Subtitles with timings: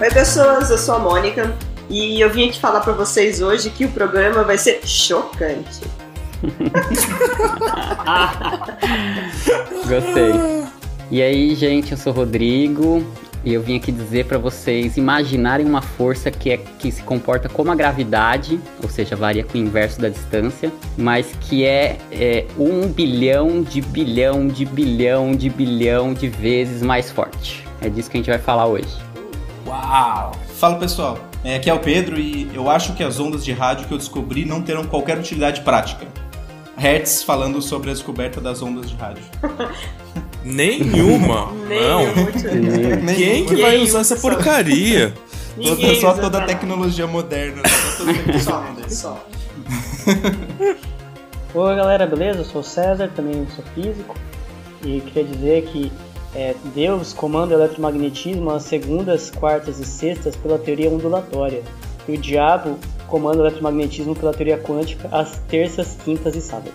[0.00, 1.54] Oi, pessoas, eu sou a Mônica
[1.90, 5.82] e eu vim aqui falar para vocês hoje que o programa vai ser chocante.
[9.86, 10.32] Gostei.
[11.10, 13.04] E aí, gente, eu sou o Rodrigo
[13.44, 17.50] e eu vim aqui dizer para vocês imaginarem uma força que, é, que se comporta
[17.50, 22.46] como a gravidade, ou seja, varia com o inverso da distância, mas que é, é
[22.58, 27.68] um bilhão de bilhão de bilhão de bilhão de vezes mais forte.
[27.82, 29.09] É disso que a gente vai falar hoje.
[29.70, 30.32] Uau!
[30.58, 33.86] Fala pessoal, é, aqui é o Pedro e eu acho que as ondas de rádio
[33.86, 36.08] que eu descobri não terão qualquer utilidade prática.
[36.76, 39.22] Hertz falando sobre a descoberta das ondas de rádio.
[40.42, 41.52] Nenhuma.
[41.52, 43.14] não.
[43.14, 45.14] Quem que vai usar essa porcaria?
[45.62, 47.62] Toda, só toda a tecnologia moderna.
[48.42, 49.26] Só, só.
[51.54, 52.40] Oi galera, beleza?
[52.40, 54.16] Eu sou o César, também sou físico.
[54.82, 55.92] E queria dizer que
[56.34, 61.62] é, Deus comanda o eletromagnetismo às segundas, quartas e sextas pela teoria ondulatória.
[62.08, 66.72] E o diabo comanda o eletromagnetismo pela teoria quântica às terças, quintas e sábados.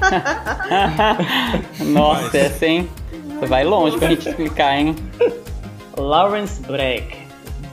[1.86, 2.88] Nossa, essa, hein?
[3.40, 4.94] Você vai longe pra gente explicar, hein?
[5.96, 7.04] Lawrence Bragg.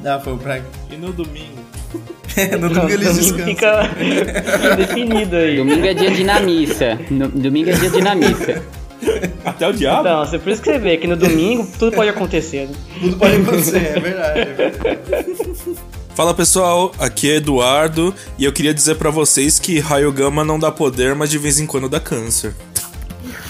[0.04, 0.64] Ah, foi o Bragg.
[0.92, 1.62] E no domingo?
[2.60, 3.46] no domingo eles descansam.
[3.46, 3.90] fica
[4.76, 5.58] definido aí.
[5.58, 7.00] Domingo é dia de na missa.
[7.10, 8.64] No- domingo é dia de na missa.
[9.44, 10.02] Até o diabo?
[10.02, 12.68] Então, é por isso que você vê que no domingo tudo pode acontecer.
[12.68, 12.74] né?
[13.00, 14.40] Tudo pode acontecer, é verdade.
[14.40, 15.36] É verdade.
[16.14, 20.60] Fala pessoal, aqui é Eduardo e eu queria dizer pra vocês que raio gama não
[20.60, 22.54] dá poder, mas de vez em quando dá câncer.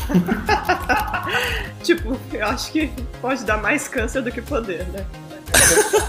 [1.84, 5.06] Tipo, eu acho que pode dar mais câncer do que poder, né?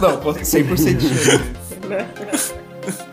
[0.00, 1.08] Não, 100% de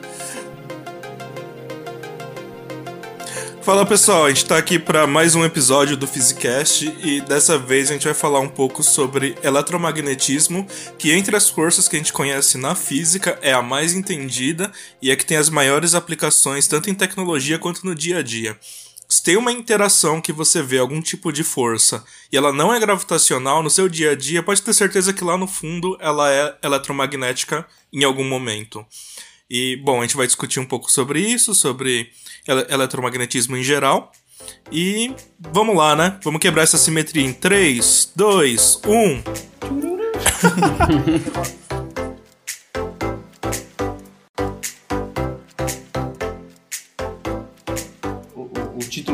[3.69, 7.87] Fala pessoal, a gente tá aqui para mais um episódio do Physicast e dessa vez
[7.87, 10.65] a gente vai falar um pouco sobre eletromagnetismo,
[10.97, 15.11] que entre as forças que a gente conhece na física é a mais entendida e
[15.11, 18.57] é que tem as maiores aplicações tanto em tecnologia quanto no dia a dia.
[19.07, 22.79] Se tem uma interação que você vê algum tipo de força e ela não é
[22.79, 26.57] gravitacional no seu dia a dia, pode ter certeza que lá no fundo ela é
[26.63, 28.83] eletromagnética em algum momento.
[29.49, 32.09] E, bom, a gente vai discutir um pouco sobre isso, sobre
[32.47, 34.11] ele- eletromagnetismo em geral.
[34.71, 36.17] E vamos lá, né?
[36.23, 37.33] Vamos quebrar essa simetria em um.
[37.33, 39.23] 3, 2, 1.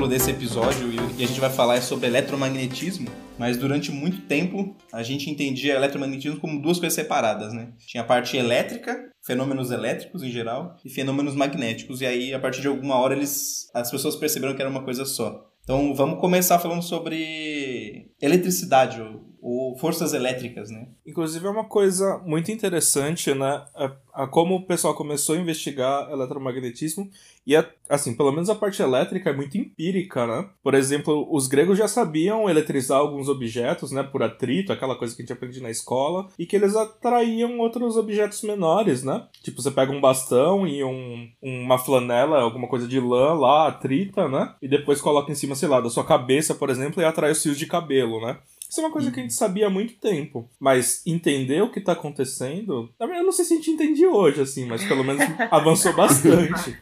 [0.05, 4.75] Título desse episódio e, a gente vai falar é sobre eletromagnetismo, mas durante muito tempo
[4.93, 7.73] a gente entendia eletromagnetismo como duas coisas separadas, né?
[7.87, 12.61] Tinha a parte elétrica, fenômenos elétricos em geral, e fenômenos magnéticos, e aí a partir
[12.61, 15.49] de alguma hora eles as pessoas perceberam que era uma coisa só.
[15.63, 19.01] Então vamos começar falando sobre eletricidade
[19.47, 20.87] ou forças elétricas, né?
[21.05, 23.63] Inclusive é uma coisa muito interessante, né?
[23.75, 23.91] A,
[24.23, 27.11] a como o pessoal começou a investigar eletromagnetismo
[27.45, 30.49] e, a- assim, pelo menos a parte elétrica é muito empírica, né?
[30.63, 34.01] Por exemplo, os gregos já sabiam eletrizar alguns objetos, né?
[34.01, 37.97] Por atrito, aquela coisa que a gente aprende na escola, e que eles atraíam outros
[37.97, 39.27] objetos menores, né?
[39.43, 44.27] Tipo, você pega um bastão e um, uma flanela, alguma coisa de lã lá, atrita,
[44.27, 44.55] né?
[44.59, 47.43] E depois coloca em cima, sei lá, da sua cabeça, por exemplo, e atrai os
[47.43, 48.39] fios de cabelo, né?
[48.69, 50.49] Isso é uma coisa que a gente sabia há muito tempo.
[50.59, 52.89] Mas entender o que tá acontecendo.
[52.99, 55.93] na verdade, Eu não sei se a gente entende hoje, assim, mas pelo menos avançou
[55.93, 56.77] bastante.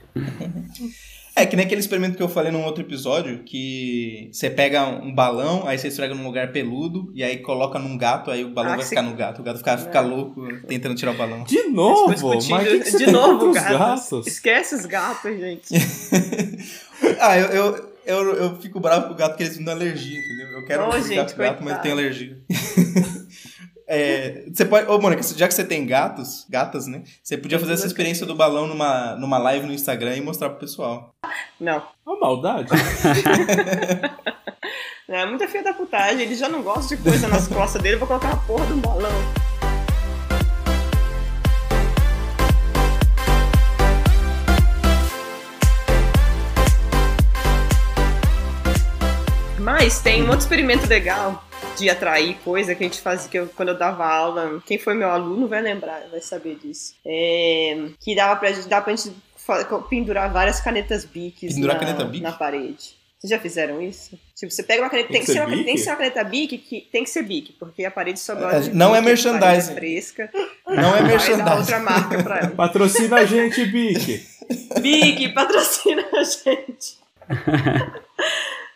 [1.36, 5.14] É, que nem aquele experimento que eu falei num outro episódio, que você pega um
[5.14, 8.74] balão, aí você esfrega num lugar peludo, e aí coloca num gato, aí o balão
[8.74, 9.42] Ah, vai ficar no gato.
[9.42, 11.44] O gato fica, fica louco tentando tirar o balão.
[11.44, 12.10] De novo?
[12.50, 13.72] Mas que, que de novo, gatos.
[13.72, 14.28] gatos?
[14.28, 15.74] Esquece os gatos, gente.
[17.20, 20.20] ah, eu, eu, eu, eu fico bravo com o gato porque eles me dão alergia,
[20.20, 20.60] entendeu?
[20.60, 22.38] Eu quero um gente, gato, gato, mas eu tenho alergia.
[23.86, 27.04] É, você pode, ô Mônica, já que você tem gatos, gatas, né?
[27.22, 30.60] Você podia fazer essa experiência do balão numa, numa live no Instagram e mostrar pro
[30.60, 31.14] pessoal.
[31.60, 31.84] Não.
[32.06, 32.70] Uma maldade.
[35.10, 36.22] É muita filha da putagem.
[36.22, 37.96] Ele já não gosta de coisa nas costas dele.
[37.96, 39.12] Eu vou colocar a porra do balão.
[49.84, 51.44] Mas tem um outro experimento legal
[51.78, 54.62] de atrair coisa que a gente fazia que eu, quando eu dava aula.
[54.66, 56.94] Quem foi meu aluno vai lembrar, vai saber disso.
[57.06, 59.12] É, que dava pra, gente- dá pra gente
[59.90, 62.24] pendurar várias canetas biques na, caneta Bic?
[62.24, 62.96] na parede.
[63.20, 64.18] Vocês já fizeram isso?
[64.34, 65.10] Tipo, você pega uma caneta.
[65.10, 67.10] Tem Tem, que ser ser uma, tem que ser uma caneta Bic que tem que
[67.10, 69.72] ser Bic, porque a parede só gosta É, de não é a parede merchandising.
[69.72, 70.30] É fresca.
[70.66, 71.58] Não é merchandising.
[71.60, 72.50] outra marca pra ela.
[72.52, 74.26] Patrocina a gente, Bic.
[74.80, 77.04] Bic, patrocina a gente.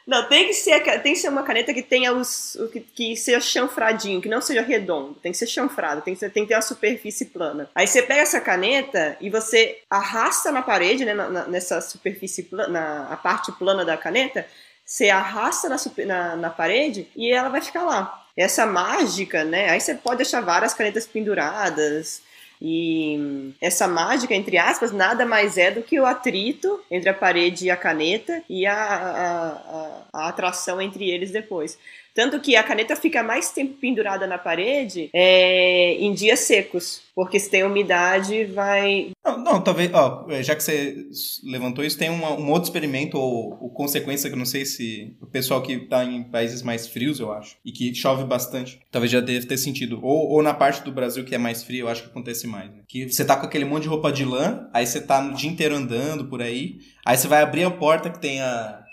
[0.08, 2.58] Não, tem que ser, tem que ser uma caneta que tenha os.
[2.72, 5.16] Que, que seja chanfradinho, que não seja redondo.
[5.16, 7.70] Tem que ser chanfrado, tem que, ser, tem que ter uma superfície plana.
[7.76, 11.14] Aí você pega essa caneta e você arrasta na parede, né?
[11.14, 14.48] Na, nessa superfície plana, na a parte plana da caneta,
[14.86, 18.26] você arrasta na, na, na parede e ela vai ficar lá.
[18.38, 19.70] Essa mágica, né?
[19.70, 22.22] Aí você pode deixar várias canetas penduradas,
[22.62, 27.66] e essa mágica, entre aspas, nada mais é do que o atrito entre a parede
[27.66, 31.78] e a caneta e a, a, a, a atração entre eles depois.
[32.18, 37.04] Tanto que a caneta fica mais tempo pendurada na parede é, em dias secos.
[37.14, 39.12] Porque se tem umidade, vai.
[39.24, 39.92] Não, não talvez.
[39.94, 40.96] Ó, já que você
[41.44, 45.16] levantou isso, tem uma, um outro experimento ou, ou, consequência que eu não sei se
[45.22, 49.12] o pessoal que está em países mais frios, eu acho, e que chove bastante, talvez
[49.12, 50.00] já deve ter sentido.
[50.02, 52.72] Ou, ou na parte do Brasil que é mais frio, eu acho que acontece mais.
[52.72, 52.82] Né?
[52.88, 55.52] Que você tá com aquele monte de roupa de lã, aí você tá no dia
[55.52, 58.87] inteiro andando por aí, aí você vai abrir a porta que tem a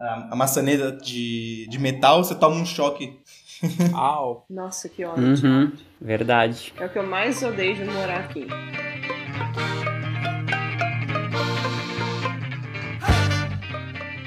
[0.00, 3.18] a, a maçaneta de, de metal, você toma um choque.
[3.94, 4.44] Au.
[4.50, 5.24] Nossa, que ódio.
[5.24, 6.72] Uhum, verdade.
[6.78, 8.46] É o que eu mais odeio de morar aqui.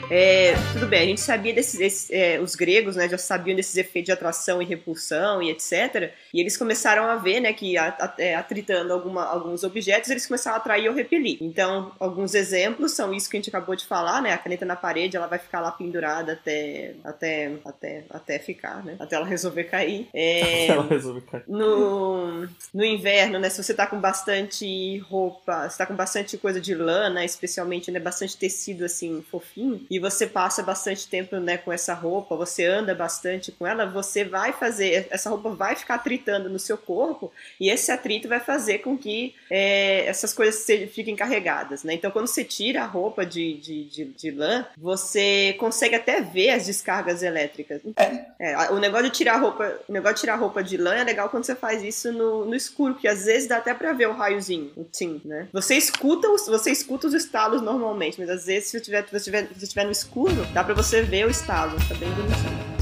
[0.10, 4.06] É, tudo bem, a gente sabia desses, é, os gregos, né, já sabiam desses efeitos
[4.06, 6.14] de atração e repulsão e etc.
[6.34, 7.76] E eles começaram a ver, né, que
[8.18, 11.38] é, atritando alguma, alguns objetos, eles começaram a atrair ou repelir.
[11.42, 14.78] Então, alguns exemplos são isso que a gente acabou de falar, né, a caneta na
[14.78, 19.66] parede, ela vai ficar lá pendurada até, até, até, até ficar, né, até ela resolver
[19.66, 20.08] cair.
[20.14, 21.44] É, ela resolver cair.
[21.48, 26.62] No, no inverno, né, se você tá com bastante roupa, você tá com bastante coisa
[26.62, 31.72] de lã, especialmente, né, bastante tecido assim fofinho, e você passa bastante tempo né, com
[31.72, 36.50] essa roupa, você anda bastante com ela, você vai fazer, essa roupa vai ficar atritando
[36.50, 41.84] no seu corpo e esse atrito vai fazer com que é, essas coisas fiquem carregadas,
[41.84, 41.94] né?
[41.94, 46.52] Então, quando você tira a roupa de, de, de, de lã, você consegue até ver
[46.52, 47.82] as descargas elétricas.
[47.96, 48.26] É.
[48.40, 51.04] É, o negócio de tirar a roupa, o negócio de tirar roupa de lã é
[51.04, 54.08] legal quando você faz isso no, no escuro, porque às vezes dá até para ver
[54.08, 55.48] o raiozinho, o tim, né?
[55.54, 59.12] Você escuta os, você escuta os estalos normalmente, mas às vezes se você tiver, se
[59.12, 61.78] você tiver, se você tiver no escuro, dá pra você ver o estalo.
[61.88, 62.77] Tá bem bonitinho.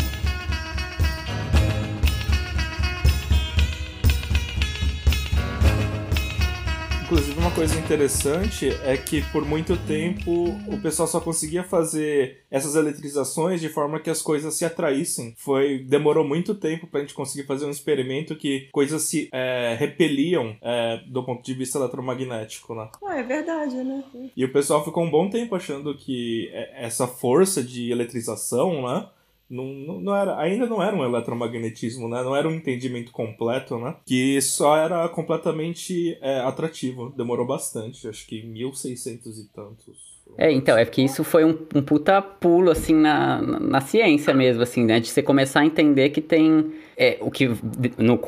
[7.55, 13.69] Coisa interessante é que por muito tempo o pessoal só conseguia fazer essas eletrizações de
[13.69, 15.33] forma que as coisas se atraíssem.
[15.37, 19.73] Foi demorou muito tempo para a gente conseguir fazer um experimento que coisas se é,
[19.79, 22.89] repeliam é, do ponto de vista eletromagnético, né?
[23.01, 24.03] Ah, é verdade, né?
[24.35, 29.07] E o pessoal ficou um bom tempo achando que é, essa força de eletrização, né?
[29.49, 32.23] Não, não, não, era, ainda não era um eletromagnetismo, né?
[32.23, 33.95] Não era um entendimento completo, né?
[34.05, 37.13] Que só era completamente é, atrativo.
[37.15, 40.15] Demorou bastante, acho que 1600 e tantos.
[40.37, 44.63] É, então, é porque isso foi um, um puta pulo, assim, na, na ciência mesmo,
[44.63, 44.99] assim, né?
[44.99, 46.73] De você começar a entender que tem...
[46.97, 47.47] É, o que
[47.97, 48.19] no,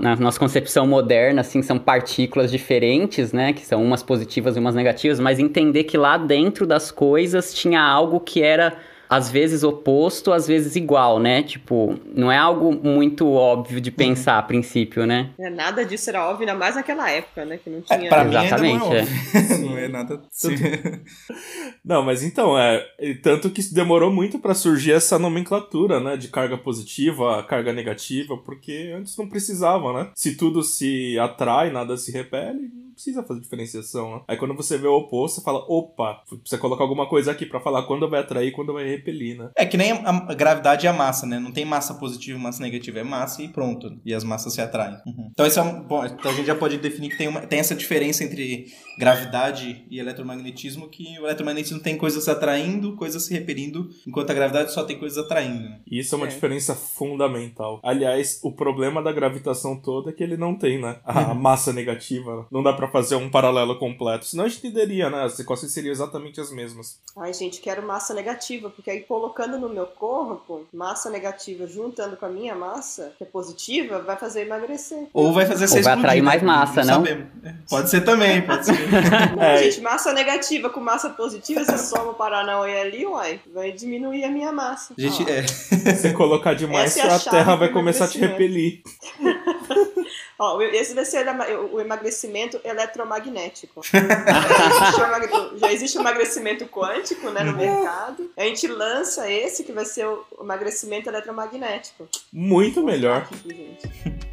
[0.00, 3.54] na nossa concepção moderna, assim, são partículas diferentes, né?
[3.54, 7.80] Que são umas positivas e umas negativas, mas entender que lá dentro das coisas tinha
[7.80, 8.76] algo que era
[9.10, 11.42] às vezes oposto, às vezes igual, né?
[11.42, 15.30] Tipo, não é algo muito óbvio de pensar a princípio, né?
[15.36, 17.58] É, nada disso era óbvio, ainda mais naquela época, né?
[17.58, 18.06] Que não tinha.
[18.06, 19.58] É, pra mim Exatamente, não é, é.
[19.58, 20.22] não é nada.
[21.84, 22.86] não, mas então, é.
[23.20, 26.16] Tanto que demorou muito para surgir essa nomenclatura, né?
[26.16, 30.10] De carga positiva, carga negativa, porque antes não precisava, né?
[30.14, 34.22] Se tudo se atrai, nada se repele, precisa fazer diferenciação, né?
[34.28, 37.58] Aí quando você vê o oposto, você fala, opa, precisa colocar alguma coisa aqui para
[37.58, 39.50] falar quando vai atrair e quando vai repelir, né?
[39.56, 41.38] É que nem a, gravidade e a massa, né?
[41.38, 43.98] Não tem massa positiva e massa negativa, é massa e pronto.
[44.04, 44.98] E as massas se atraem.
[45.06, 45.30] Uhum.
[45.32, 47.58] Então, isso é um, bom, então a gente já pode definir que tem, uma, tem
[47.58, 48.66] essa diferença entre
[48.98, 54.34] gravidade e eletromagnetismo, que o eletromagnetismo tem coisas se atraindo, coisas se repelindo, enquanto a
[54.34, 55.70] gravidade só tem coisas atraindo.
[55.70, 55.80] Né?
[55.90, 56.30] Isso é uma é.
[56.30, 57.80] diferença fundamental.
[57.82, 61.00] Aliás, o problema da gravitação toda é que ele não tem, né?
[61.04, 62.46] A massa negativa.
[62.50, 64.24] Não dá para fazer um paralelo completo.
[64.24, 65.24] Senão a gente teria, né?
[65.24, 66.98] As equações seriam exatamente as mesmas.
[67.16, 72.26] Ai, gente, quero massa negativa, porque aí colocando no meu corpo massa negativa juntando com
[72.26, 75.06] a minha massa, que é positiva, vai fazer emagrecer.
[75.12, 76.94] Ou vai fazer ser Ou vai atrair mais massa, não?
[76.94, 77.26] Sabemos.
[77.68, 78.74] Pode ser também, pode ser.
[79.36, 79.62] Não, é.
[79.62, 84.30] gente, massa negativa com massa positiva, você soma o Paranauê ali, uai, vai diminuir a
[84.30, 84.94] minha massa.
[84.96, 85.32] Gente, ah.
[85.32, 85.46] é.
[85.94, 88.82] Se colocar demais, é a, a Terra vai começar a te repelir.
[90.38, 91.26] Ó, esse vai ser
[91.72, 93.82] o emagrecimento eletromagnético.
[95.58, 98.30] já, existe o emagrecimento quântico né, no mercado.
[98.36, 102.08] A gente lança esse que vai ser o emagrecimento eletromagnético.
[102.32, 103.28] Muito melhor.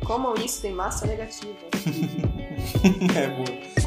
[0.05, 1.57] Comam isso, tem massa negativa.
[3.15, 3.86] é boa.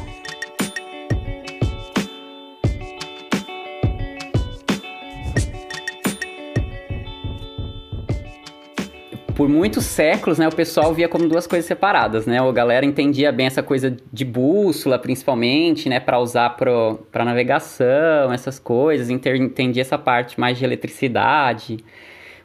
[9.41, 12.39] Por muitos séculos, né, o pessoal via como duas coisas separadas, né?
[12.39, 18.59] A galera entendia bem essa coisa de bússola, principalmente, né, para usar para navegação, essas
[18.59, 21.83] coisas, entendia essa parte mais de eletricidade,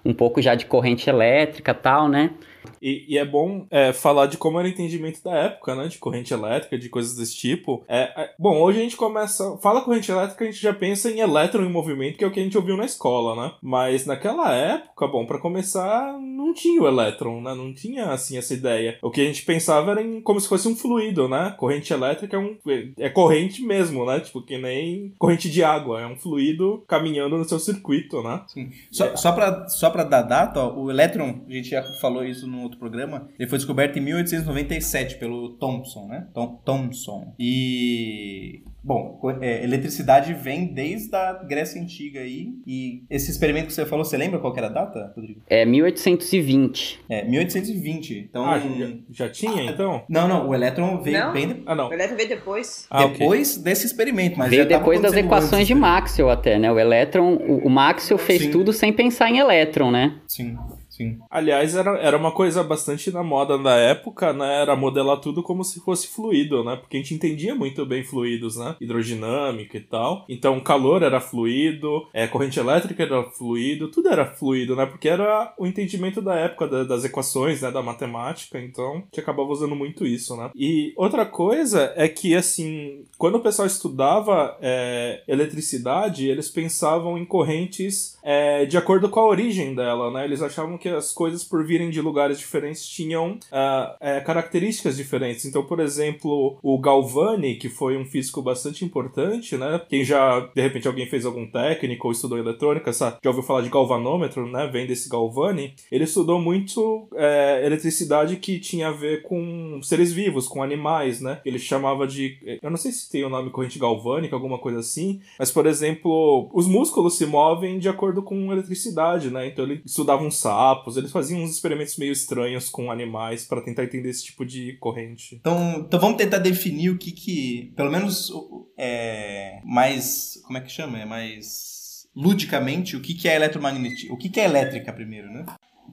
[0.03, 2.31] um pouco já de corrente elétrica, tal, né?
[2.81, 5.89] E, e é bom é, falar de como era o entendimento da época, né?
[5.89, 7.85] De corrente elétrica, de coisas desse tipo.
[7.89, 9.57] É, é, bom, hoje a gente começa.
[9.59, 12.41] Fala corrente elétrica, a gente já pensa em elétron em movimento, que é o que
[12.41, 13.53] a gente ouviu na escola, né?
[13.63, 17.55] Mas naquela época, bom, para começar, não tinha o elétron, né?
[17.55, 18.99] Não tinha, assim, essa ideia.
[19.03, 21.55] O que a gente pensava era em como se fosse um fluido, né?
[21.57, 22.57] Corrente elétrica é, um,
[22.99, 24.21] é corrente mesmo, né?
[24.21, 26.01] Tipo, que nem corrente de água.
[26.01, 28.43] É um fluido caminhando no seu circuito, né?
[28.49, 28.71] Sim.
[28.91, 32.47] Só, só, pra, só pra dar data, ó, o elétron, a gente já falou isso
[32.47, 36.29] no outro programa, ele foi descoberto em 1897 pelo Thomson, né?
[36.33, 37.35] Tom, Thomson.
[37.39, 42.51] E Bom, é, eletricidade vem desde a Grécia Antiga aí.
[42.65, 45.41] E esse experimento que você falou, você lembra qual era a data, Rodrigo?
[45.49, 47.01] É 1820.
[47.09, 48.29] É, 1820.
[48.31, 50.05] Então, ah, já, já tinha, então?
[50.09, 50.49] Não, não.
[50.49, 51.33] O elétron veio não?
[51.33, 51.49] bem...
[51.49, 51.63] De...
[51.67, 51.89] Ah, não.
[51.89, 52.87] O elétron veio depois.
[52.89, 53.65] Ah, depois okay.
[53.65, 56.71] desse experimento, mas Veio depois das equações de Maxwell até, né?
[56.71, 57.35] O elétron...
[57.35, 58.51] O, o Maxwell fez Sim.
[58.53, 60.21] tudo sem pensar em elétron, né?
[60.29, 60.57] Sim.
[60.97, 61.19] Sim.
[61.31, 64.63] Aliás, era, era uma coisa bastante na moda da época, né?
[64.63, 66.77] Era modelar tudo como se fosse fluido, né?
[66.77, 68.77] Porque a gente entendia muito bem fluidos, né?
[68.81, 70.25] Hidrodinâmica e tal.
[70.29, 74.87] Então, calor era fluido, é, corrente elétrica era fluido, tudo era fluido, né?
[74.87, 77.71] Porque era o entendimento da época da, das equações, né?
[77.71, 78.59] Da matemática.
[78.61, 80.51] Então, gente acabava usando muito isso, né?
[80.55, 87.25] E outra coisa é que, assim, quando o pessoal estudava é, eletricidade, eles pensavam em
[87.25, 90.25] correntes é, de acordo com a origem dela, né?
[90.25, 95.45] Eles achavam que as coisas, por virem de lugares diferentes, tinham uh, é, características diferentes.
[95.45, 99.81] Então, por exemplo, o Galvani, que foi um físico bastante importante, né?
[99.89, 103.19] Quem já, de repente, alguém fez algum técnico ou estudou eletrônica, sabe?
[103.23, 104.67] já ouviu falar de galvanômetro, né?
[104.67, 105.75] Vem desse Galvani.
[105.93, 111.41] Ele estudou muito é, eletricidade que tinha a ver com seres vivos, com animais, né?
[111.45, 112.59] Ele chamava de.
[112.61, 116.51] Eu não sei se tem o nome corrente galvânica, alguma coisa assim, mas, por exemplo,
[116.53, 119.49] os músculos se movem de acordo com eletricidade, né?
[119.49, 123.85] Então ele estudava sapo sapos, eles faziam uns experimentos meio estranhos com animais para tentar
[123.85, 125.35] entender esse tipo de corrente.
[125.35, 128.33] Então, então vamos tentar definir o que que, pelo menos
[128.77, 130.99] é mais, como é que chama?
[130.99, 135.45] É mais ludicamente o que que é eletromagnetismo, o que que é elétrica primeiro, né?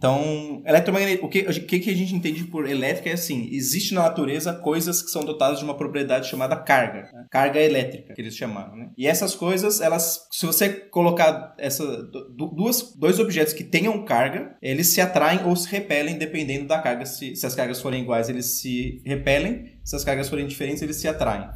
[0.04, 4.02] Então, eletromagnetismo, o que, o que a gente entende por elétrica é assim, existe na
[4.02, 7.26] natureza coisas que são dotadas de uma propriedade chamada carga, né?
[7.32, 8.90] carga elétrica, que eles chamaram, né?
[8.98, 11.86] E essas coisas, elas, se você colocar essa,
[12.36, 17.06] duas, dois objetos que tenham carga, eles se atraem ou se repelem dependendo da carga.
[17.06, 20.98] Se, se as cargas forem iguais, eles se repelem, se as cargas forem diferentes, eles
[20.98, 21.48] se atraem.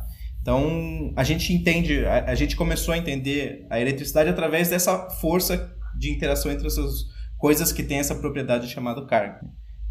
[0.42, 5.70] Então, a gente entende, a, a gente começou a entender a eletricidade através dessa força
[6.00, 9.42] de interação entre essas coisas que têm essa propriedade chamada carga.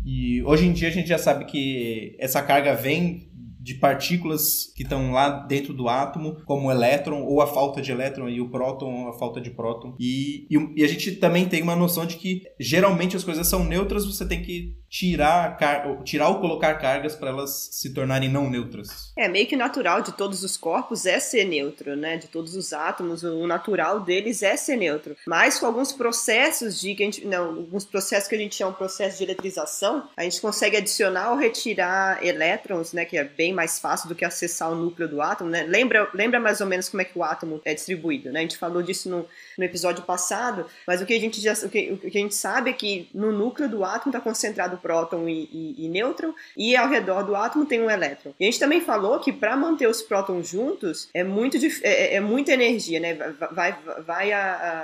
[0.04, 3.30] E hoje em dia a gente já sabe que essa carga vem
[3.66, 7.90] de partículas que estão lá dentro do átomo, como o elétron, ou a falta de
[7.90, 9.96] elétron, e o próton, ou a falta de próton.
[9.98, 13.64] E, e, e, a gente também tem uma noção de que geralmente as coisas são
[13.64, 15.58] neutras, você tem que tirar,
[16.04, 19.12] tirar ou colocar cargas para elas se tornarem não neutras.
[19.14, 22.16] É meio que natural de todos os corpos é ser neutro, né?
[22.16, 25.14] De todos os átomos, o natural deles é ser neutro.
[25.26, 28.72] Mas com alguns processos de que a gente, não, alguns processos que a gente chama
[28.72, 33.04] de processo de eletrização, a gente consegue adicionar ou retirar elétrons, né?
[33.04, 35.64] Que é bem mais fácil do que acessar o núcleo do átomo, né?
[35.64, 38.38] Lembra, lembra mais ou menos como é que o átomo é distribuído, né?
[38.38, 39.26] A gente falou disso no,
[39.58, 42.34] no episódio passado, mas o que a gente já, o que, o que a gente
[42.34, 46.76] sabe é que no núcleo do átomo está concentrado próton e, e, e, nêutron, e
[46.76, 48.32] ao redor do átomo tem um elétron.
[48.38, 52.14] E a gente também falou que para manter os prótons juntos é muito é, é,
[52.14, 53.14] é, muita energia, né?
[53.14, 53.76] Vai, vai,
[54.06, 54.38] vai a,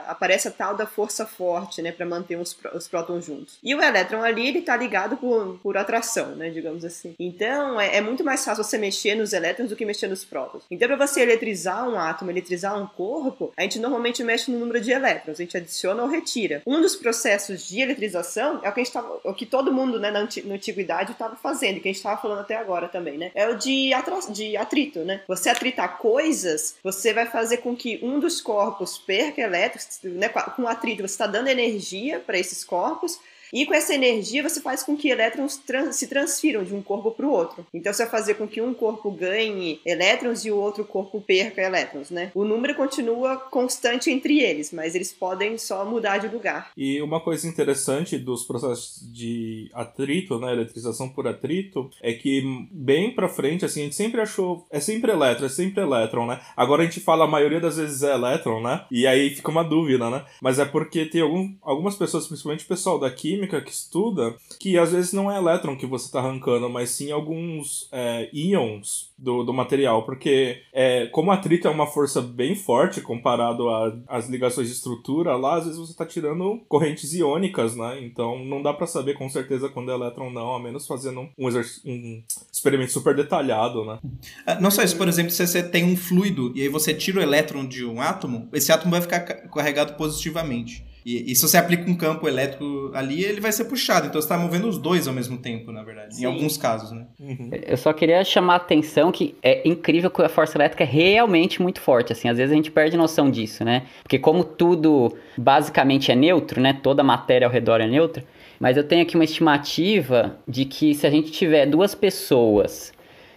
[0.08, 3.58] a, aparece a tal da força forte, né, para manter os, os prótons juntos.
[3.62, 7.14] E o elétron ali ele está ligado por, por atração, né, digamos assim.
[7.18, 10.64] Então é, é muito mais fácil você mexer nos elétrons do que mexer nos prótons.
[10.68, 14.80] Então para você eletrizar um átomo, eletrizar um corpo, a gente normalmente mexe no número
[14.80, 16.62] de elétrons, a gente adiciona ou retira.
[16.66, 19.81] Um dos processos de eletrização é o que a gente tava, o que todo mundo
[19.82, 23.30] mundo, né, na, antiguidade estava fazendo, que a gente estava falando até agora também, né?
[23.34, 23.90] É o de,
[24.30, 25.22] de atrito, né?
[25.28, 30.28] Você atritar coisas, você vai fazer com que um dos corpos perca elétricos, né?
[30.28, 33.18] Com atrito, você está dando energia para esses corpos
[33.52, 37.10] e com essa energia você faz com que elétrons trans se transfiram de um corpo
[37.10, 37.66] para o outro.
[37.72, 41.60] Então você vai fazer com que um corpo ganhe elétrons e o outro corpo perca
[41.60, 42.30] elétrons, né?
[42.34, 46.70] O número continua constante entre eles, mas eles podem só mudar de lugar.
[46.76, 53.14] E uma coisa interessante dos processos de atrito, né, eletrização por atrito, é que bem
[53.14, 56.40] para frente, assim, a gente sempre achou, é sempre elétron, é sempre elétron, né?
[56.56, 58.84] Agora a gente fala a maioria das vezes é elétron, né?
[58.90, 60.24] E aí fica uma dúvida, né?
[60.40, 64.34] Mas é porque tem algum, algumas pessoas, principalmente o pessoal da química, química que estuda
[64.60, 69.10] que às vezes não é elétron que você está arrancando, mas sim alguns é, íons
[69.18, 73.68] do, do material, porque é, como atrito é uma força bem forte comparado
[74.08, 78.00] às ligações de estrutura, lá às vezes você está tirando correntes iônicas, né?
[78.02, 81.30] Então não dá para saber com certeza quando é elétron não, a menos fazendo um,
[81.38, 82.22] um
[82.52, 83.98] experimento super detalhado, né?
[84.46, 87.18] Ah, não só isso, por exemplo, se você tem um fluido e aí você tira
[87.18, 90.84] o elétron de um átomo, esse átomo vai ficar carregado positivamente.
[91.04, 94.06] E, e, se você aplica um campo elétrico ali, ele vai ser puxado.
[94.06, 96.16] Então você está movendo os dois ao mesmo tempo, na verdade.
[96.16, 96.22] Sim.
[96.22, 97.06] Em alguns casos, né?
[97.18, 97.50] Uhum.
[97.66, 101.60] Eu só queria chamar a atenção que é incrível que a força elétrica é realmente
[101.60, 102.12] muito forte.
[102.12, 103.82] Assim, às vezes a gente perde noção disso, né?
[104.02, 106.72] Porque como tudo basicamente é neutro, né?
[106.72, 108.24] Toda a matéria ao redor é neutra.
[108.60, 112.92] Mas eu tenho aqui uma estimativa de que se a gente tiver duas pessoas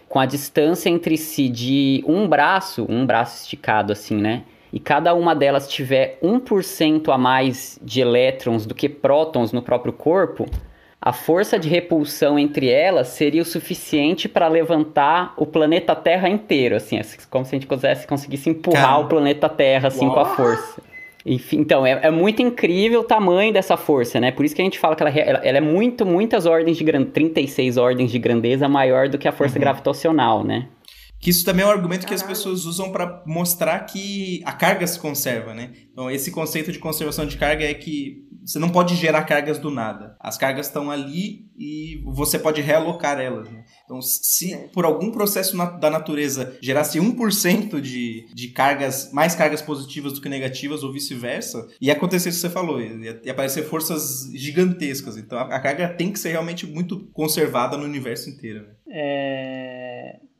[0.08, 4.44] com a distância entre si de um braço, um braço esticado assim, né?
[4.72, 9.92] E cada uma delas tiver 1% a mais de elétrons do que prótons no próprio
[9.92, 10.46] corpo,
[11.00, 16.74] a força de repulsão entre elas seria o suficiente para levantar o planeta Terra inteiro,
[16.74, 19.04] assim, é como se a gente quisesse, conseguisse empurrar Caramba.
[19.04, 20.14] o planeta Terra assim Uau.
[20.14, 20.82] com a força.
[21.24, 24.30] Enfim, então, é, é, muito incrível o tamanho dessa força, né?
[24.30, 26.84] Por isso que a gente fala que ela, ela, ela é muito, muitas ordens de
[26.84, 29.60] grandeza, 36 ordens de grandeza maior do que a força uhum.
[29.60, 30.66] gravitacional, né?
[31.20, 34.86] Que isso também é um argumento que as pessoas usam para mostrar que a carga
[34.86, 35.72] se conserva, né?
[35.90, 39.70] Então, esse conceito de conservação de carga é que você não pode gerar cargas do
[39.70, 40.16] nada.
[40.20, 43.50] As cargas estão ali e você pode realocar elas.
[43.50, 43.64] Né?
[43.84, 50.12] Então, se por algum processo da natureza gerasse 1% de, de cargas, mais cargas positivas
[50.12, 54.30] do que negativas ou vice-versa, ia acontecer isso que você falou, ia, ia aparecer forças
[54.32, 55.16] gigantescas.
[55.16, 58.60] Então, a, a, carga tem que ser realmente muito conservada no universo inteiro.
[58.60, 58.74] Né?
[58.88, 59.85] É...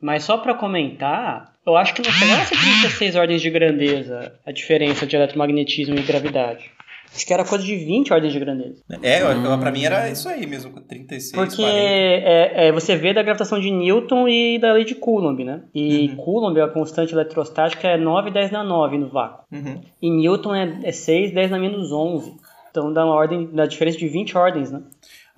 [0.01, 4.33] Mas só para comentar, eu acho que não chegava a ser 36 ordens de grandeza
[4.45, 6.71] a diferença de eletromagnetismo e gravidade.
[7.13, 8.83] Acho que era coisa de 20 ordens de grandeza.
[9.01, 9.59] É, hum.
[9.59, 13.71] pra mim era isso aí mesmo, 36, Porque é, é, você vê da gravitação de
[13.71, 15.63] Newton e da lei de Coulomb, né?
[15.73, 16.15] E uhum.
[16.17, 19.45] Coulomb, a constante eletrostática, é 9, 10 na 9 no vácuo.
[19.51, 19.81] Uhum.
[20.01, 22.35] E Newton é, é 6, 10 na menos 11.
[22.69, 24.81] Então dá uma ordem, dá diferença de 20 ordens, né?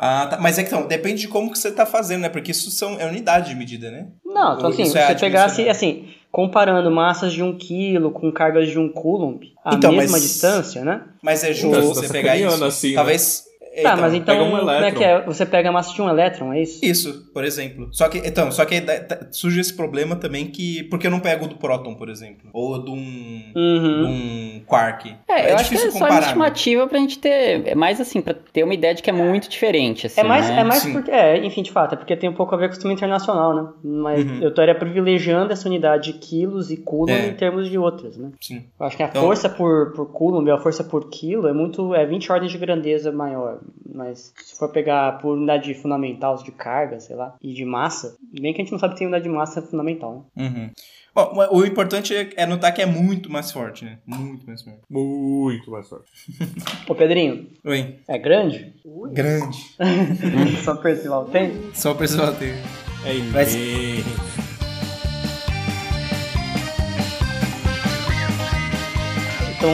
[0.02, 0.38] Ah, tá.
[0.40, 2.30] Mas é que então, depende de como que você está fazendo, né?
[2.30, 4.08] Porque isso são, é unidade de medida, né?
[4.26, 8.70] Não, então assim, se é você pegasse, assim, comparando massas de um quilo com cargas
[8.70, 11.04] de um coulomb, a então, mesma mas, distância, né?
[11.22, 12.64] Mas é justo você pegar isso.
[12.64, 12.96] Assim, né?
[12.96, 13.44] Talvez...
[13.44, 13.49] Né?
[13.82, 15.22] Tá, então, mas então, um como é que é?
[15.26, 16.84] Você pega a massa de um elétron, é isso?
[16.84, 17.90] Isso, por exemplo.
[17.92, 18.76] Só que, então, só que
[19.32, 20.84] surge esse problema também que...
[20.84, 22.50] Porque eu não pego do próton, por exemplo?
[22.54, 24.04] Ou de um, uhum.
[24.04, 25.16] de um quark?
[25.28, 26.20] É, é eu acho que é só uma né?
[26.20, 27.68] estimativa pra gente ter...
[27.68, 30.48] É mais assim, pra ter uma ideia de que é muito diferente, assim, É mais,
[30.48, 30.60] né?
[30.60, 31.12] é mais porque...
[31.12, 33.56] É, enfim, de fato, é porque tem um pouco a ver com o sistema internacional,
[33.56, 33.70] né?
[33.84, 34.42] Mas uhum.
[34.42, 37.28] eu estaria privilegiando essa unidade de quilos e coulomb é.
[37.28, 38.32] em termos de outras, né?
[38.40, 38.66] Sim.
[38.80, 39.22] Eu acho que a então...
[39.22, 41.94] força por, por coulomb, a força por quilo é muito...
[41.94, 43.60] É 20 ordens de grandeza maior,
[43.94, 48.54] mas se for pegar por unidade fundamental de carga, sei lá, e de massa, bem
[48.54, 50.26] que a gente não sabe se tem unidade de massa fundamental.
[50.36, 50.70] Uhum.
[51.14, 53.98] Bom, o importante é notar que é muito mais forte, né?
[54.06, 54.80] Muito mais forte.
[54.90, 56.12] Muito mais forte.
[56.88, 57.48] Ô, Pedrinho.
[57.66, 57.96] Oi.
[58.08, 58.74] É grande?
[58.86, 59.12] Ui.
[59.12, 59.58] Grande.
[60.64, 61.52] Só o Percival tem?
[61.74, 62.52] Só o Percival tem.
[63.06, 64.59] É Mas...
[69.60, 69.72] Então,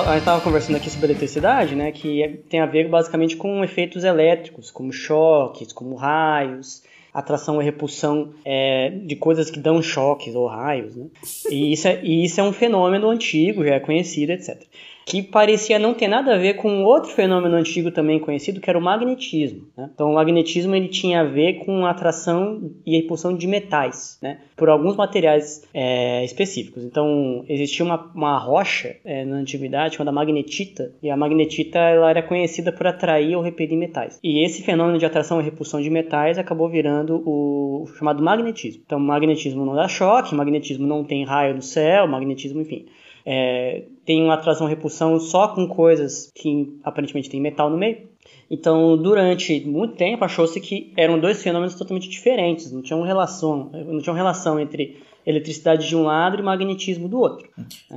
[0.00, 3.62] a gente estava conversando aqui sobre eletricidade, né, que é, tem a ver basicamente com
[3.62, 6.82] efeitos elétricos, como choques, como raios,
[7.14, 11.06] atração e repulsão é, de coisas que dão choques ou raios, né?
[11.48, 14.60] E isso, é, e isso é um fenômeno antigo, já é conhecido, etc
[15.08, 18.78] que parecia não ter nada a ver com outro fenômeno antigo também conhecido, que era
[18.78, 19.66] o magnetismo.
[19.74, 19.88] Né?
[19.94, 24.18] Então, o magnetismo ele tinha a ver com a atração e a repulsão de metais,
[24.20, 24.40] né?
[24.54, 26.84] por alguns materiais é, específicos.
[26.84, 32.22] Então, existia uma, uma rocha é, na antiguidade chamada magnetita, e a magnetita ela era
[32.22, 34.20] conhecida por atrair ou repelir metais.
[34.22, 38.82] E esse fenômeno de atração e repulsão de metais acabou virando o chamado magnetismo.
[38.84, 42.84] Então, magnetismo não dá choque, magnetismo não tem raio no céu, magnetismo, enfim
[43.30, 48.08] é, tem uma atração-repulsão só com coisas que aparentemente tem metal no meio.
[48.50, 54.00] Então, durante muito tempo, achou-se que eram dois fenômenos totalmente diferentes, não tinham relação, não
[54.00, 57.46] tinham relação entre eletricidade de um lado e magnetismo do outro.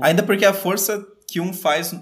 [0.02, 1.96] Ainda porque a força que um faz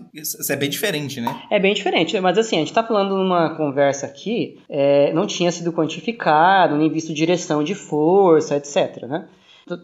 [0.50, 1.44] é bem diferente, né?
[1.52, 5.52] É bem diferente, mas assim, a gente está falando numa conversa aqui, é, não tinha
[5.52, 9.28] sido quantificado, nem visto direção de força, etc, né?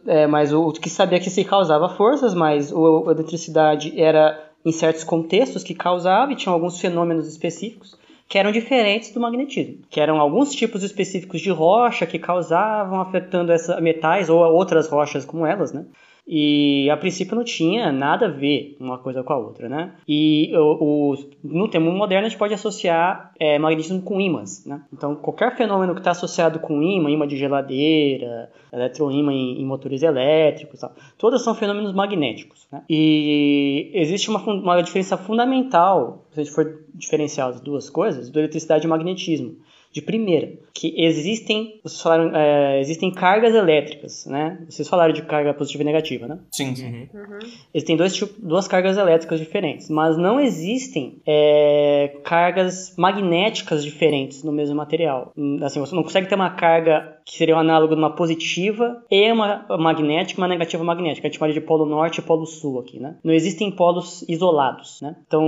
[0.05, 4.71] É, mas o, que sabia que se causava forças, mas o, a eletricidade era em
[4.71, 9.99] certos contextos que causava e tinha alguns fenômenos específicos que eram diferentes do magnetismo, que
[9.99, 15.45] eram alguns tipos específicos de rocha que causavam afetando essa metais ou outras rochas como
[15.45, 15.85] elas, né?
[16.27, 19.93] E a princípio não tinha nada a ver uma coisa com a outra, né?
[20.07, 24.81] E o, o no termo moderno a gente pode associar é, magnetismo com ímãs, né?
[24.91, 30.01] Então qualquer fenômeno que está associado com ímã, ímã de geladeira, eletroímã em, em motores
[30.01, 32.67] elétricos, tal, todas são fenômenos magnéticos.
[32.71, 32.81] Né?
[32.89, 38.39] E existe uma, uma diferença fundamental, se a gente for diferenciar as duas coisas, do
[38.39, 39.57] eletricidade e magnetismo
[39.95, 44.59] de primeira, que existem, vocês falaram, é, existem cargas elétricas, né?
[44.69, 46.37] Vocês falaram de carga positiva e negativa, né?
[46.51, 46.73] Sim.
[46.77, 47.07] Uhum.
[47.13, 47.39] Uhum.
[47.73, 54.51] Existem dois tipos, duas cargas elétricas diferentes, mas não existem é, cargas magnéticas diferentes no
[54.51, 55.31] mesmo material.
[55.63, 59.31] Assim, você não consegue ter uma carga que seria o análogo de uma positiva e
[59.31, 61.27] uma magnética, uma negativa magnética.
[61.27, 63.15] A gente chama de polo norte e polo sul aqui, né?
[63.23, 65.15] Não existem polos isolados, né?
[65.25, 65.43] Então,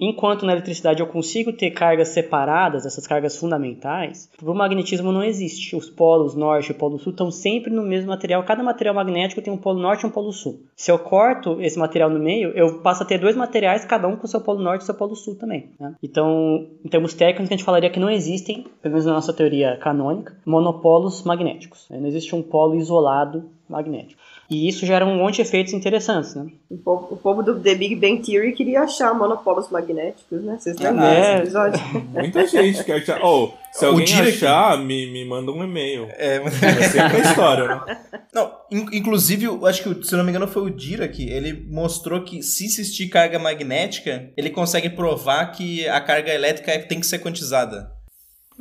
[0.00, 5.76] enquanto na eletricidade eu consigo ter cargas separadas, essas cargas fundamentais, o magnetismo não existe.
[5.76, 8.42] Os polos norte e polo sul estão sempre no mesmo material.
[8.44, 10.60] Cada material magnético tem um polo norte e um polo sul.
[10.74, 14.16] Se eu corto esse material no meio, eu passo a ter dois materiais, cada um
[14.16, 15.68] com seu polo norte e seu polo sul também.
[15.78, 15.94] Né?
[16.02, 19.76] Então, em termos técnicos, a gente falaria que não existem, pelo menos na nossa teoria
[19.76, 21.86] canônica, monopolos magnéticos.
[21.90, 24.20] Não existe um polo isolado magnético.
[24.50, 26.46] E isso gera um monte de efeitos interessantes, né?
[26.68, 30.56] O povo, o povo do The Big Bang Theory queria achar monopolos magnéticos, né?
[30.58, 31.20] Vocês lembram É.
[31.20, 31.80] desse episódio?
[32.12, 33.20] Muita gente quer achar.
[33.24, 36.08] Oh, se O alguém achar, me, me manda um e-mail.
[36.18, 38.00] É, mas- É sempre a história, né?
[38.34, 41.20] Não, in- inclusive, eu acho que, o- se eu não me engano, foi o Dirac.
[41.22, 46.98] Ele mostrou que se existir carga magnética, ele consegue provar que a carga elétrica tem
[46.98, 47.90] que ser quantizada.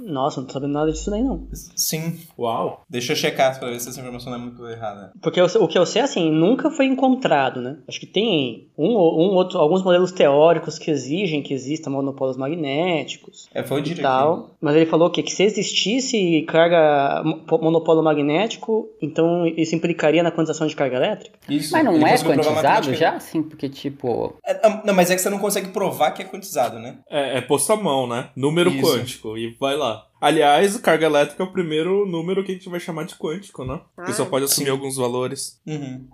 [0.06, 1.48] Nossa, não tô sabendo nada disso daí não.
[1.76, 2.20] Sim.
[2.38, 2.84] Uau.
[2.90, 5.12] Deixa eu checar pra ver se essa informação não é muito errada.
[5.22, 7.78] Porque eu- o que eu sei, assim, nunca foi encontrado, né?
[7.88, 12.38] Acho que tem um, ou- um outro, alguns modelos teóricos que exigem que existam monopolos
[12.38, 14.02] magnéticos É, foi o Dirac.
[14.02, 14.52] tal.
[14.62, 20.32] Mas ele falou que, que se existisse carga mo- monopolo magnético, então isso implicaria na
[20.32, 21.38] quantização de carga elétrica?
[21.50, 21.72] Isso.
[21.74, 23.16] Mas não ele é quantizado já?
[23.16, 26.26] Assim, porque, tipo, É, não, não, mas é que você não consegue provar que é
[26.26, 26.98] quantizado, né?
[27.10, 28.30] É, é posto à mão, né?
[28.36, 28.82] Número Isso.
[28.86, 29.38] quântico.
[29.38, 29.88] E vai lá.
[30.22, 33.82] Aliás, carga elétrica é o primeiro número que a gente vai chamar de quântico, né?
[33.98, 34.72] Ah, só pode assumir sim.
[34.72, 35.62] alguns valores.
[35.66, 36.08] Uhum.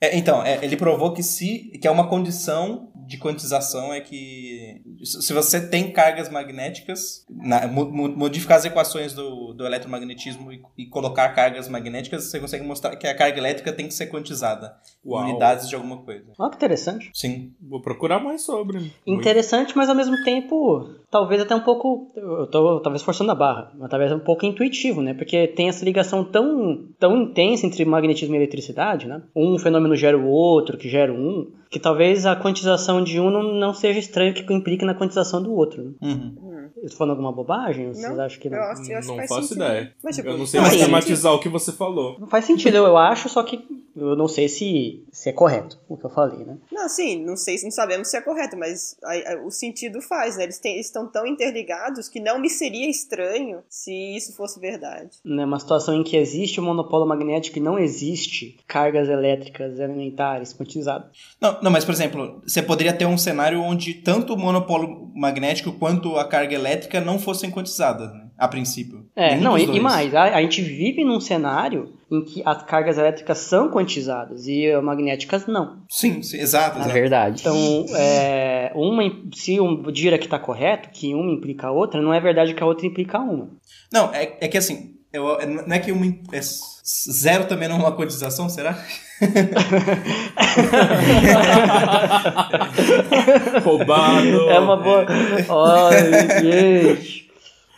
[0.00, 4.80] É, então, é, ele provou que se que é uma condição de quantização é que
[5.04, 10.60] se você tem cargas magnéticas, na- mo- mo- modificar as equações do, do eletromagnetismo e,
[10.76, 14.74] e colocar cargas magnéticas, você consegue mostrar que a carga elétrica tem que ser quantizada
[15.04, 15.22] Uau.
[15.22, 16.24] unidades de alguma coisa.
[16.38, 17.10] Olha que interessante.
[17.14, 17.52] Sim.
[17.60, 18.78] Vou procurar mais sobre.
[18.78, 22.12] Muito- Interessante, mas ao mesmo tempo, talvez até um pouco.
[22.16, 25.14] Eu tô talvez forçando a barra, mas talvez um pouco intuitivo, né?
[25.14, 29.22] Porque tem essa ligação tão, tão intensa entre magnetismo e eletricidade, né?
[29.34, 33.42] Um fenômeno gera o outro, que gera um, que talvez a quantização de um não,
[33.42, 35.82] não seja estranho que implique na quantização do outro.
[35.84, 35.92] Né?
[36.08, 36.70] Uhum.
[36.82, 37.88] Eu tô falando alguma bobagem?
[37.92, 38.56] Vocês Não, acham que não?
[38.58, 39.64] Eu acho, eu acho que não faz faço sentido.
[39.64, 39.92] ideia.
[40.02, 42.16] Mas, tipo, eu não sei não, matematizar o que você falou.
[42.18, 43.62] Não faz sentido, eu acho, só que
[43.96, 46.58] eu não sei se, se é correto o que eu falei, né?
[46.70, 50.36] Não, sim, não sei, não sabemos se é correto, mas a- a- o sentido faz,
[50.36, 50.44] né?
[50.44, 55.16] Eles, têm- eles estão tão interligados que não me seria estranho se isso fosse verdade.
[55.24, 60.52] né, uma situação em que existe o monopolo magnético e não existe cargas elétricas elementares
[60.52, 61.08] quantizadas.
[61.40, 65.72] Não, não, mas por exemplo, você poderia ter um cenário onde tanto o monopolo magnético
[65.72, 68.26] quanto a carga elétrica não fossem quantizadas, né?
[68.38, 69.04] A princípio.
[69.16, 72.62] É, Nenhum não, e, e mais, a, a gente vive num cenário em que as
[72.62, 75.78] cargas elétricas são quantizadas e as magnéticas não.
[75.88, 76.94] Sim, sim, exato, na exato.
[76.94, 77.40] verdade.
[77.40, 79.02] Então, é, uma,
[79.34, 82.66] se o Dirac está correto, que uma implica a outra, não é verdade que a
[82.66, 83.48] outra implica uma.
[83.92, 87.76] Não, é, é que assim, eu- é- não é que uma, é zero também não
[87.76, 88.76] é uma quantização, será?
[93.64, 94.50] Roubado.
[94.50, 95.06] É uma boa.
[95.48, 97.26] Olha, gente.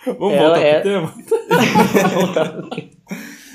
[0.06, 1.12] Vamos Ela voltar é- pro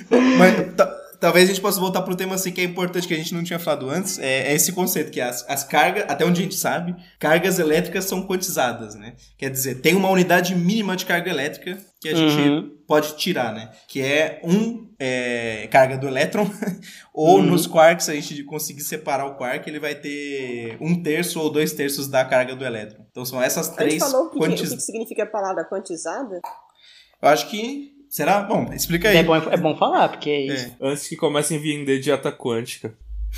[0.10, 0.19] tema?
[0.38, 3.14] Mas ta- talvez a gente possa voltar para um tema assim que é importante que
[3.14, 6.26] a gente não tinha falado antes, é, é esse conceito que as, as cargas, até
[6.26, 9.16] onde a gente sabe, cargas elétricas são quantizadas, né?
[9.38, 12.78] Quer dizer, tem uma unidade mínima de carga elétrica que a gente Uhum.
[12.86, 13.72] pode tirar, né?
[13.88, 16.46] Que é um é, carga do elétron,
[17.14, 17.44] ou Uhum.
[17.44, 21.50] nos quarks, se a gente conseguir separar o quark, ele vai ter um terço ou
[21.50, 23.06] dois terços da carga do elétron.
[23.10, 26.42] Então são essas A gente três falou o o que significa a palavra quantizada?
[27.22, 27.94] Eu acho que.
[28.13, 28.41] Será?
[28.43, 29.17] Bom, explica aí.
[29.17, 30.67] É bom, é bom falar, porque é isso.
[30.80, 30.88] É.
[30.88, 32.93] Antes que comecem a vender dieta quântica.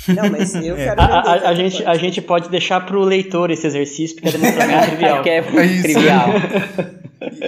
[0.06, 4.16] Não, mas eu quero A, a- gente, a gente pode deixar pro leitor esse exercício,
[4.16, 5.22] porque é demonstração trivial.
[5.22, 5.82] que é isso.
[5.82, 6.28] trivial.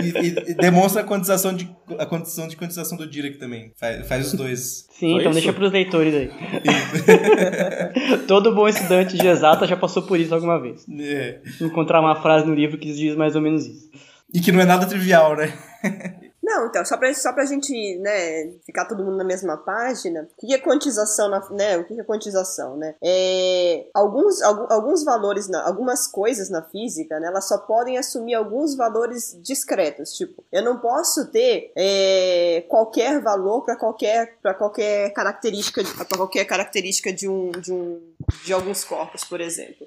[0.03, 3.73] E, e- e demonstra a quantização de a condição de quantização do Dirac também.
[3.79, 4.87] Faz, faz os dois.
[4.99, 5.33] Sim, Só então isso?
[5.33, 6.31] deixa pros leitores aí.
[8.27, 10.87] Todo bom estudante de exata já passou por isso alguma vez.
[10.99, 11.41] É.
[11.61, 13.91] Encontrar uma frase no livro que diz mais ou menos isso.
[14.33, 15.53] E que não é nada trivial, né?
[16.49, 20.47] Não, então, só pra, só pra gente, né, ficar todo mundo na mesma página, o
[20.47, 22.95] que é quantização, na, né, o que é quantização, né?
[23.05, 28.75] É, alguns, alguns valores, na, algumas coisas na física, né, elas só podem assumir alguns
[28.75, 35.83] valores discretos, tipo, eu não posso ter é, qualquer valor para qualquer, pra qualquer característica,
[35.85, 38.01] para qualquer característica de um, de um,
[38.43, 39.87] de alguns corpos, por exemplo.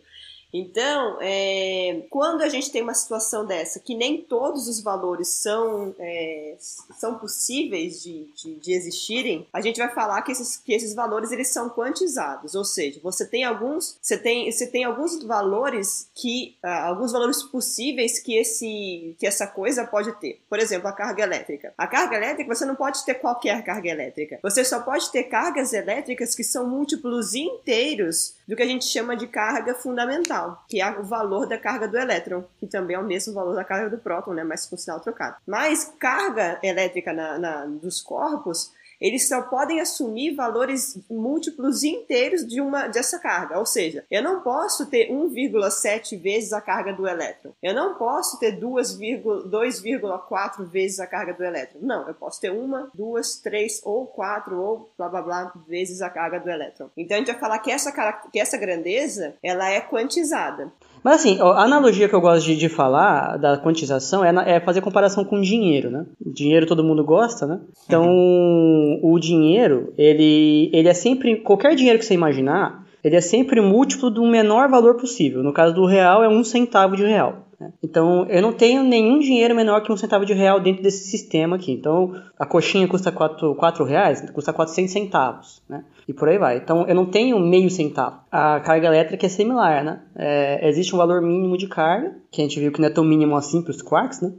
[0.53, 5.95] Então, é, quando a gente tem uma situação dessa, que nem todos os valores são,
[5.97, 6.55] é,
[6.97, 11.31] são possíveis de, de, de, existirem, a gente vai falar que esses, que esses valores
[11.31, 16.55] eles são quantizados, ou seja, você tem alguns, você tem, você tem alguns valores que,
[16.63, 20.41] ah, alguns valores possíveis que, esse, que essa coisa pode ter.
[20.49, 21.73] Por exemplo, a carga elétrica.
[21.77, 24.39] A carga elétrica, você não pode ter qualquer carga elétrica.
[24.43, 29.15] Você só pode ter cargas elétricas que são múltiplos inteiros do que a gente chama
[29.15, 33.03] de carga fundamental, que é o valor da carga do elétron, que também é o
[33.03, 35.37] mesmo valor da carga do próton, né, mas com sinal trocado.
[35.45, 38.71] Mas carga elétrica na, na, dos corpos
[39.01, 43.57] eles só podem assumir valores múltiplos inteiros de uma dessa carga.
[43.57, 47.51] Ou seja, eu não posso ter 1,7 vezes a carga do elétron.
[47.61, 51.79] Eu não posso ter 2,4 vezes a carga do elétron.
[51.81, 56.09] Não, eu posso ter uma, duas, três ou quatro ou blá blá blá vezes a
[56.09, 56.89] carga do elétron.
[56.95, 57.91] Então a gente vai falar que essa,
[58.31, 60.71] que essa grandeza ela é quantizada.
[61.03, 64.59] Mas assim, a analogia que eu gosto de, de falar da quantização é, na, é,
[64.59, 66.05] fazer comparação com dinheiro, né?
[66.23, 67.59] Dinheiro todo mundo gosta, né?
[67.85, 68.99] Então, uhum.
[69.01, 71.37] o dinheiro, ele, ele é sempre.
[71.37, 75.41] Qualquer dinheiro que você imaginar, ele é sempre múltiplo do menor valor possível.
[75.41, 77.47] No caso do real, é um centavo de real.
[77.61, 77.71] Né?
[77.83, 81.57] Então, eu não tenho nenhum dinheiro menor que um centavo de real dentro desse sistema
[81.57, 81.71] aqui.
[81.71, 85.85] Então, a coxinha custa 4, 4 reais, custa 400 centavos, né?
[86.07, 86.57] E por aí vai.
[86.57, 88.19] Então, eu não tenho meio centavo.
[88.31, 90.01] A carga elétrica é similar, né?
[90.15, 93.03] É, existe um valor mínimo de carga, que a gente viu que não é tão
[93.03, 94.33] mínimo assim para os quarks, né?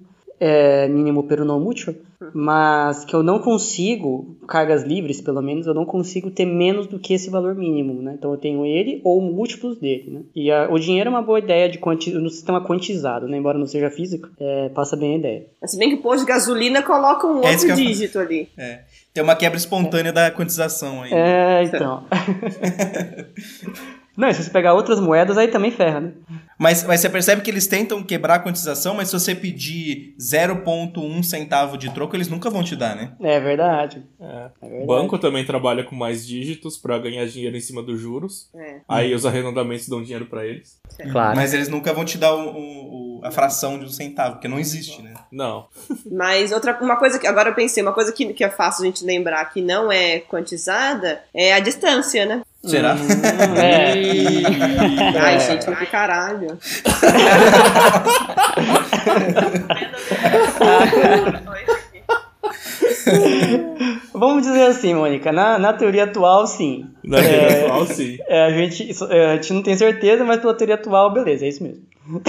[0.45, 1.95] É, mínimo pero não mútil,
[2.35, 6.99] mas que eu não consigo, cargas livres pelo menos, eu não consigo ter menos do
[6.99, 8.17] que esse valor mínimo, né?
[8.19, 10.21] Então eu tenho ele ou múltiplos dele, né?
[10.35, 13.37] E a, o dinheiro é uma boa ideia de quanti, no sistema quantizado, né?
[13.37, 15.47] Embora não seja físico, é, passa bem a ideia.
[15.65, 18.49] Se bem que o posto de gasolina coloca um é outro dígito ali.
[18.59, 18.81] É.
[19.15, 21.13] Tem uma quebra espontânea da quantização aí.
[21.13, 22.03] É, então.
[24.17, 26.13] Não, se você pegar outras moedas, aí também ferra, né?
[26.59, 31.23] Mas, mas você percebe que eles tentam quebrar a quantização, mas se você pedir 0,1
[31.25, 33.13] centavo de troco, eles nunca vão te dar, né?
[33.21, 34.05] É verdade.
[34.21, 34.25] É.
[34.25, 34.85] É verdade.
[34.85, 38.49] O banco também trabalha com mais dígitos para ganhar dinheiro em cima dos juros.
[38.55, 38.81] É.
[38.89, 40.81] Aí os arrendamentos dão dinheiro para eles.
[41.11, 41.35] Claro.
[41.35, 44.61] Mas eles nunca vão te dar o, o, a fração de um centavo, porque não
[44.61, 45.15] existe, né?
[45.33, 45.67] Não.
[46.11, 48.87] Mas outra uma coisa que agora eu pensei, uma coisa que, que é fácil a
[48.87, 52.43] gente lembrar que não é quantizada é a distância, né?
[52.65, 52.95] Será?
[52.95, 52.99] Hum,
[53.59, 53.93] é.
[55.21, 56.57] Ai, gente, vai pro caralho.
[64.15, 66.89] Vamos dizer assim, Mônica, na, na teoria atual, sim.
[67.03, 68.19] Na teoria é, atual, sim.
[68.29, 71.49] É, a, gente, é, a gente não tem certeza, mas pela teoria atual, beleza, é
[71.49, 71.83] isso mesmo.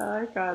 [0.00, 0.54] Ai, cara.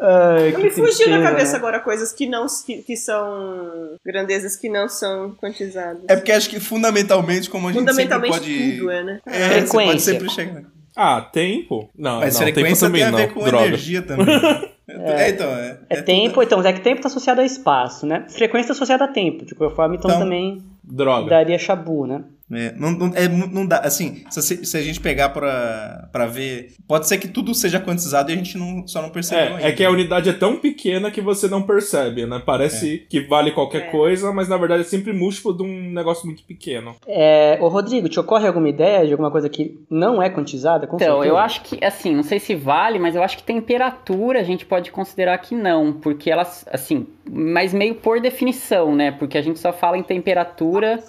[0.00, 1.58] Ai, me fugiu da cabeça né?
[1.58, 6.02] agora coisas que não que, que, são grandezas que não são quantizadas.
[6.08, 8.76] É porque acho que fundamentalmente, como a gente fundamentalmente sempre pode...
[8.78, 9.20] tudo é, né?
[9.26, 9.68] É, frequência.
[9.68, 10.62] você pode sempre chegar.
[10.96, 11.90] Ah, tempo?
[11.96, 13.34] Não, Mas não, frequência tempo também tem a ver não.
[13.34, 13.66] com Droga.
[13.66, 14.26] energia também.
[14.88, 16.44] É, então, é, é, é tempo, tudo...
[16.44, 18.24] então, é que tempo está associado a espaço, né?
[18.28, 21.28] Frequência associada a tempo, de qualquer forma, então, então também droga.
[21.28, 22.22] daria chabu, né?
[22.52, 26.74] É, não, não, é, não dá, assim, se, se, a gente pegar pra, pra ver,
[26.86, 29.62] pode ser que tudo seja quantizado e a gente não, só não percebe.
[29.62, 32.40] É, é que a unidade é tão pequena que você não percebe, né?
[32.44, 33.10] Parece é.
[33.10, 33.90] que vale qualquer é.
[33.90, 36.94] coisa, mas na verdade é sempre múltiplo de um negócio muito pequeno.
[37.06, 40.86] É, ô Rodrigo, te ocorre alguma ideia de alguma coisa que não é quantizada?
[40.86, 41.28] Com então, certeza?
[41.28, 44.64] eu acho que, assim, não sei se vale, mas eu acho que temperatura a gente
[44.64, 49.10] pode considerar que não, porque elas, assim, mas meio por definição, né?
[49.10, 51.02] Porque a gente só fala em temperatura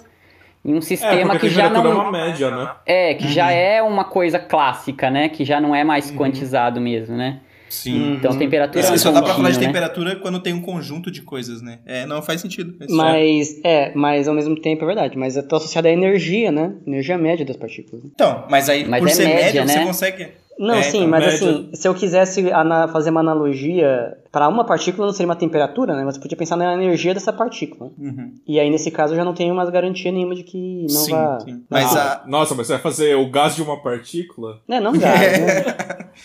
[0.64, 2.70] em um sistema é, que já não é uma média, né?
[2.84, 3.30] É, que uhum.
[3.30, 5.28] já é uma coisa clássica, né?
[5.28, 6.16] Que já não é mais uhum.
[6.16, 7.40] quantizado mesmo, né?
[7.68, 8.14] Sim.
[8.14, 9.66] Então temperatura é, é Só dá pra falar de né?
[9.66, 11.80] temperatura quando tem um conjunto de coisas, né?
[11.84, 12.74] É, não faz sentido.
[12.88, 15.18] Mas, é, mas ao mesmo tempo é verdade.
[15.18, 16.72] Mas é associada à energia, né?
[16.86, 18.04] Energia média das partículas.
[18.04, 19.72] Então, mas aí mas por é ser média, média, né?
[19.72, 20.28] você consegue.
[20.58, 21.36] Não, é, sim, então, mas média...
[21.36, 22.44] assim, se eu quisesse
[22.92, 26.02] fazer uma analogia, para uma partícula não seria uma temperatura, né?
[26.04, 27.92] Mas você podia pensar na energia dessa partícula.
[27.96, 28.34] Uhum.
[28.46, 31.12] E aí, nesse caso, eu já não tenho mais garantia nenhuma de que não sim,
[31.12, 31.40] vai.
[31.40, 31.64] Sim.
[31.70, 32.24] Mas a...
[32.26, 34.60] Nossa, mas você vai fazer o gás de uma partícula?
[34.68, 35.64] É, não gás, né?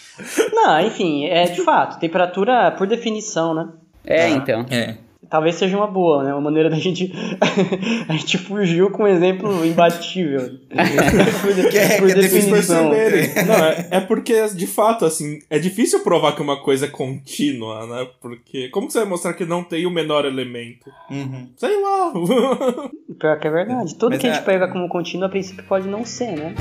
[0.51, 3.69] não, enfim, é de fato, temperatura por definição, né?
[4.03, 4.65] É, então.
[4.69, 4.97] É.
[5.29, 6.33] talvez seja uma boa, né?
[6.33, 7.11] Uma maneira da gente.
[8.07, 10.41] a gente fugiu com um exemplo imbatível.
[11.41, 12.85] por, que é, por que definição.
[12.85, 17.85] Não, é, é, porque, de fato, assim, é difícil provar que uma coisa é contínua,
[17.87, 18.07] né?
[18.21, 20.91] Porque como você vai mostrar que não tem o menor elemento?
[21.09, 21.49] Uhum.
[21.57, 22.13] Sei lá.
[23.19, 23.95] Pior que é verdade.
[23.95, 24.45] Tudo Mas que a gente é...
[24.45, 26.55] pega como contínuo, a princípio, pode não ser, né?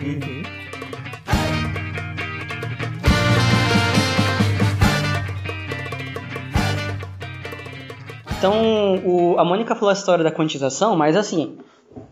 [0.00, 0.57] Uhum.
[8.38, 11.58] Então, o, a Mônica falou a história da quantização, mas assim,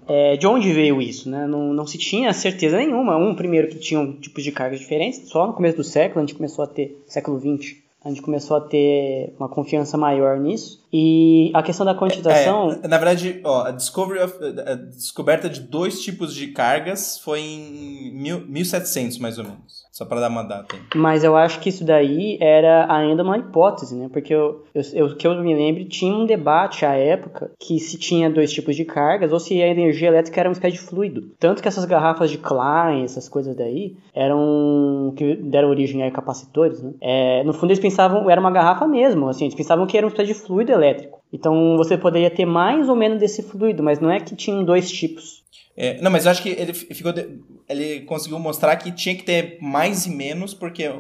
[0.09, 1.31] é, de onde veio isso?
[1.31, 1.47] Né?
[1.47, 3.17] Não, não se tinha certeza nenhuma.
[3.17, 6.35] Um, primeiro, que tinham tipos de cargas diferentes, só no começo do século, a gente
[6.35, 10.85] começou a ter, século XX, a gente começou a ter uma confiança maior nisso.
[10.93, 12.79] E a questão da quantização.
[12.83, 14.35] É, na verdade, ó, a, discovery of,
[14.67, 19.76] a descoberta de dois tipos de cargas foi em mil, 1700, mais ou menos.
[19.97, 20.77] Só para dar uma data.
[20.95, 24.11] Mas eu acho que isso daí era ainda uma hipótese, né?
[24.13, 27.97] Porque eu, eu, eu, que eu me lembro, tinha um debate à época que se
[27.97, 31.31] tinha dois tipos de cargas ou se a energia elétrica era uma espécie de fluido.
[31.41, 35.15] Tanto que essas garrafas de Klein, essas coisas daí, eram.
[35.17, 36.93] que deram origem a capacitores, né?
[37.01, 40.11] É, no fundo eles pensavam, era uma garrafa mesmo, assim, eles pensavam que era uma
[40.11, 41.23] espécie de fluido elétrico.
[41.33, 44.91] Então você poderia ter mais ou menos desse fluido, mas não é que tinham dois
[44.91, 45.43] tipos.
[45.75, 47.13] É, não, mas eu acho que ele ficou.
[47.13, 50.91] De, ele conseguiu mostrar que tinha que ter mais e menos, porque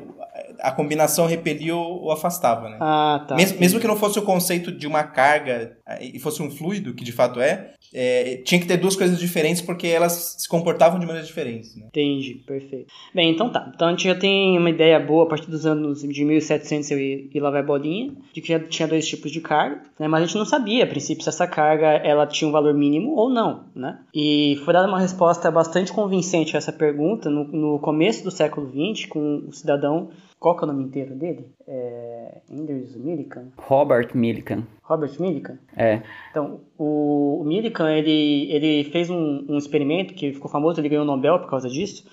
[0.60, 2.76] a combinação repelia ou afastava, né?
[2.80, 3.36] Ah, tá.
[3.36, 7.04] Mesmo, mesmo, que não fosse o conceito de uma carga e fosse um fluido, que
[7.04, 11.06] de fato é, é, tinha que ter duas coisas diferentes porque elas se comportavam de
[11.06, 11.86] maneiras diferentes, né?
[11.86, 12.92] Entendi, perfeito.
[13.14, 13.70] Bem, então tá.
[13.74, 17.30] Então a gente já tem uma ideia boa a partir dos anos de 1700 e,
[17.32, 20.08] e lá vai bolinha, de que já tinha dois tipos de carga, né?
[20.08, 23.14] Mas a gente não sabia, a princípio, se essa carga ela tinha um valor mínimo
[23.14, 23.98] ou não, né?
[24.14, 29.06] E foi dada uma resposta bastante convincente essa pergunta no, no começo do século XX
[29.06, 31.48] com o cidadão qual é o nome inteiro dele?
[31.66, 32.40] É...
[32.50, 33.48] Anders Millikan?
[33.56, 34.64] Robert Millikan.
[34.82, 35.58] Robert Millikan?
[35.76, 36.02] É.
[36.30, 41.04] Então, o, o Millikan, ele, ele fez um, um experimento que ficou famoso, ele ganhou
[41.04, 42.06] o Nobel por causa disso,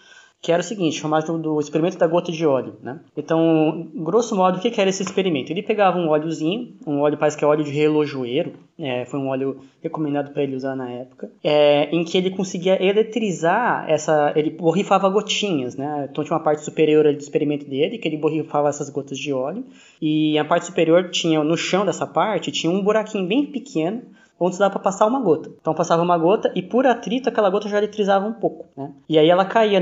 [0.43, 2.99] que era o seguinte, chamado do experimento da gota de óleo, né?
[3.15, 5.53] Então, grosso modo, o que era esse experimento?
[5.53, 9.29] Ele pegava um óleozinho, um óleo parece que é óleo de relojoeiro, é, foi um
[9.29, 14.49] óleo recomendado para ele usar na época, é, em que ele conseguia eletrizar essa, ele
[14.49, 16.09] borrifava gotinhas, né?
[16.11, 19.63] Então tinha uma parte superior do experimento dele que ele borrifava essas gotas de óleo
[20.01, 24.01] e a parte superior tinha no chão dessa parte tinha um buraquinho bem pequeno
[24.39, 25.51] onde dá para passar uma gota.
[25.59, 28.91] Então passava uma gota e por atrito aquela gota já eletrizava um pouco, né?
[29.07, 29.81] E aí ela caía,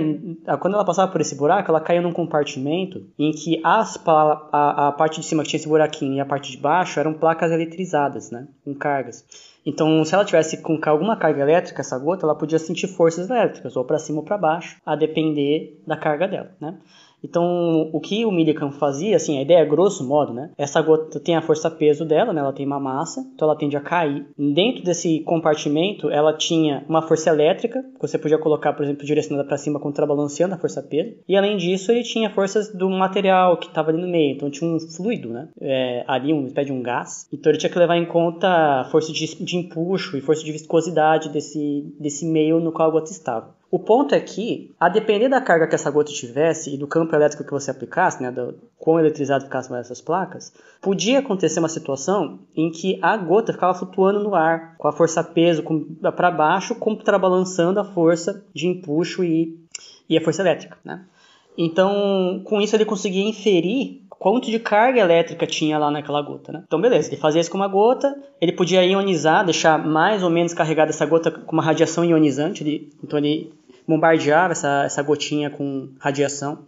[0.59, 4.91] quando ela passava por esse buraco, ela caía num compartimento em que as, a, a
[4.91, 8.31] parte de cima que tinha esse buraquinho e a parte de baixo eram placas eletrizadas,
[8.31, 8.47] né?
[8.63, 9.25] Com cargas.
[9.65, 13.75] Então, se ela tivesse com alguma carga elétrica, essa gota, ela podia sentir forças elétricas,
[13.75, 16.77] ou para cima ou para baixo, a depender da carga dela, né?
[17.23, 20.51] Então, o que o Millikan fazia, assim, a ideia é grosso modo, né?
[20.57, 22.41] Essa gota tem a força-peso dela, né?
[22.41, 24.25] Ela tem uma massa, então ela tende a cair.
[24.38, 29.47] Dentro desse compartimento, ela tinha uma força elétrica, que você podia colocar, por exemplo, direcionada
[29.47, 31.15] para cima, contrabalanceando a força-peso.
[31.27, 34.69] E além disso, ele tinha forças do material que estava ali no meio, então tinha
[34.69, 35.49] um fluido, né?
[35.60, 37.27] É, ali, um espécie de um gás.
[37.31, 40.51] Então ele tinha que levar em conta a força de, de empuxo e força de
[40.51, 43.61] viscosidade desse, desse meio no qual a gota estava.
[43.71, 47.15] O ponto é que, a depender da carga que essa gota tivesse e do campo
[47.15, 52.39] elétrico que você aplicasse, né, do quão eletrizado ficassem essas placas, podia acontecer uma situação
[52.53, 55.63] em que a gota ficava flutuando no ar, com a força-peso
[56.17, 59.57] para baixo, contrabalançando a força de empuxo e,
[60.10, 60.77] e a força elétrica.
[60.84, 61.05] Né?
[61.57, 66.63] Então, com isso ele conseguia inferir quanto de carga elétrica tinha lá naquela gota, né?
[66.67, 70.53] Então, beleza, ele fazia isso com uma gota, ele podia ionizar, deixar mais ou menos
[70.53, 73.51] carregada essa gota com uma radiação ionizante, ele, então ele
[73.91, 76.65] bombardeava essa, essa gotinha com radiação.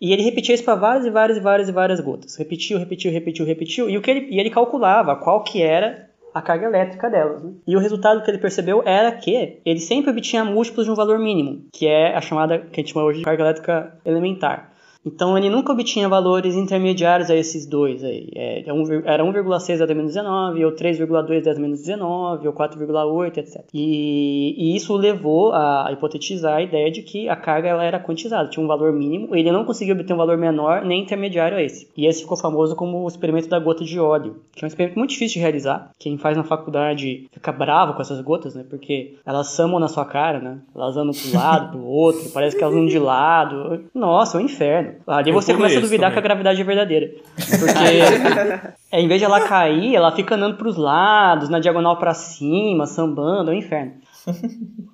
[0.00, 2.36] E ele repetia isso para várias e várias e várias e várias gotas.
[2.36, 3.90] Repetiu, repetiu, repetiu, repetiu.
[3.90, 7.42] E, o que ele, e ele calculava qual que era a carga elétrica delas.
[7.42, 7.52] Né?
[7.66, 11.18] E o resultado que ele percebeu era que ele sempre obtinha múltiplos de um valor
[11.18, 14.69] mínimo, que é a chamada, que a gente chama hoje de carga elétrica elementar.
[15.04, 18.28] Então ele nunca obtinha valores intermediários a esses dois aí.
[18.34, 18.60] É,
[19.04, 23.64] era 1,6 10 menos 19, ou 3,2 10 menos 19, ou 4,8, etc.
[23.72, 27.98] E, e, isso levou a, a hipotetizar a ideia de que a carga ela era
[27.98, 31.62] quantizada, tinha um valor mínimo, ele não conseguia obter um valor menor nem intermediário a
[31.62, 31.88] esse.
[31.96, 34.98] E esse ficou famoso como o experimento da gota de óleo, que é um experimento
[34.98, 35.90] muito difícil de realizar.
[35.98, 38.64] Quem faz na faculdade fica bravo com essas gotas, né?
[38.68, 40.58] Porque elas samam na sua cara, né?
[40.74, 43.84] Elas andam pro lado, pro outro, parece que elas andam de lado.
[43.94, 44.89] Nossa, é um inferno.
[45.06, 46.12] Ali você começa a duvidar também.
[46.14, 47.10] que a gravidade é verdadeira.
[47.36, 52.14] Porque é, em vez de ela cair, ela fica andando pros lados, na diagonal para
[52.14, 53.92] cima, sambando, é um inferno.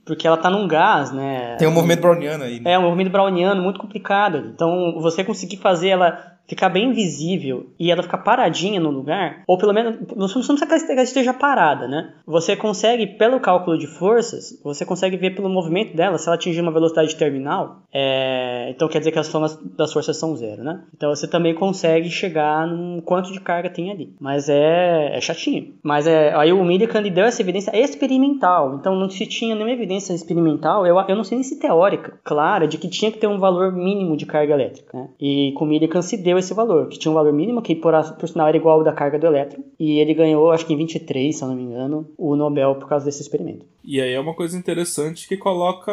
[0.05, 1.57] Porque ela tá num gás, né?
[1.57, 2.61] Tem um movimento browniano aí.
[2.61, 2.73] Né?
[2.73, 4.53] É, um movimento browniano muito complicado.
[4.55, 9.59] Então, você conseguir fazer ela ficar bem visível e ela ficar paradinha no lugar, ou
[9.59, 12.15] pelo menos, não precisa que ela esteja parada, né?
[12.27, 16.61] Você consegue, pelo cálculo de forças, você consegue ver pelo movimento dela, se ela atingir
[16.61, 18.71] uma velocidade terminal, é...
[18.71, 20.83] então quer dizer que as somas das forças são zero, né?
[20.97, 24.15] Então você também consegue chegar no quanto de carga tem ali.
[24.21, 25.75] Mas é, é chatinho.
[25.83, 26.35] Mas é...
[26.35, 30.97] aí o Millikan deu essa evidência experimental, então não se tinha nenhuma evidência experimental, eu,
[31.09, 34.17] eu não sei nem se teórica, clara, de que tinha que ter um valor mínimo
[34.17, 35.09] de carga elétrica, né?
[35.21, 37.93] E com o Millikan se deu esse valor, que tinha um valor mínimo, que por,
[38.15, 40.77] por sinal era igual ao da carga do elétron, e ele ganhou, acho que em
[40.77, 43.65] 23, se eu não me engano, o Nobel por causa desse experimento.
[43.85, 45.93] E aí é uma coisa interessante que coloca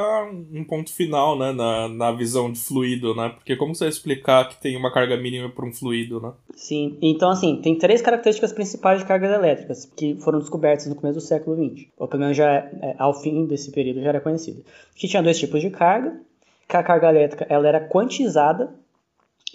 [0.51, 3.29] um ponto final, né, na, na visão de fluido, né?
[3.29, 6.31] Porque como você vai explicar que tem uma carga mínima para um fluido, né?
[6.55, 11.19] Sim, então assim, tem três características principais de cargas elétricas que foram descobertas no começo
[11.19, 14.63] do século XX, ou pelo menos já é, ao fim desse período já era conhecido.
[14.95, 16.19] Que tinha dois tipos de carga,
[16.67, 18.73] que a carga elétrica ela era quantizada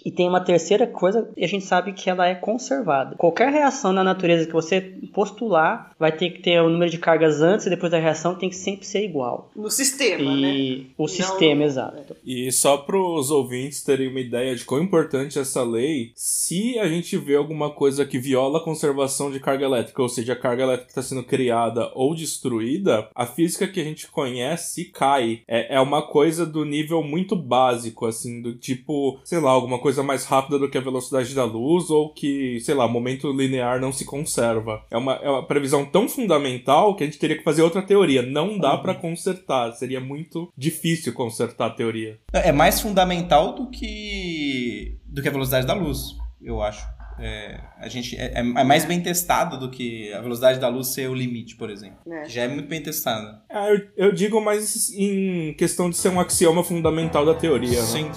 [0.05, 3.15] e tem uma terceira coisa, e a gente sabe que ela é conservada.
[3.17, 4.79] Qualquer reação na natureza que você
[5.13, 8.49] postular vai ter que ter o número de cargas antes e depois da reação tem
[8.49, 9.49] que sempre ser igual.
[9.55, 10.85] No sistema, e né?
[10.97, 12.15] O Não- sistema, exato.
[12.25, 16.79] E só para os ouvintes terem uma ideia de quão importante é essa lei, se
[16.79, 20.35] a gente vê alguma coisa que viola a conservação de carga elétrica, ou seja, a
[20.35, 25.41] carga elétrica está sendo criada ou destruída, a física que a gente conhece cai.
[25.47, 29.88] É, é uma coisa do nível muito básico, assim, do tipo, sei lá, alguma coisa
[29.97, 33.91] mais rápida do que a velocidade da luz, ou que, sei lá, momento linear não
[33.91, 34.83] se conserva.
[34.91, 38.21] É uma, é uma previsão tão fundamental que a gente teria que fazer outra teoria.
[38.21, 42.19] Não dá para consertar, seria muito difícil consertar a teoria.
[42.33, 46.85] É mais fundamental do que do que a velocidade da luz, eu acho.
[47.21, 51.09] É, a gente é, é mais bem testado do que a velocidade da luz ser
[51.09, 51.97] o limite, por exemplo.
[52.09, 52.29] É.
[52.29, 53.37] Já é muito bem testado.
[53.49, 57.85] É, eu, eu digo mais em questão de ser um axioma fundamental da teoria, né?
[57.85, 58.09] Sim,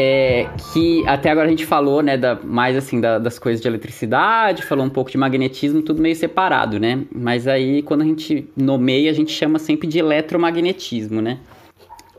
[0.00, 3.66] É que até agora a gente falou, né, da, mais assim, da- das coisas de
[3.66, 7.00] eletricidade, falou um pouco de magnetismo, tudo meio separado, né?
[7.12, 11.38] Mas aí quando a gente nomeia, a gente chama sempre de eletromagnetismo, né?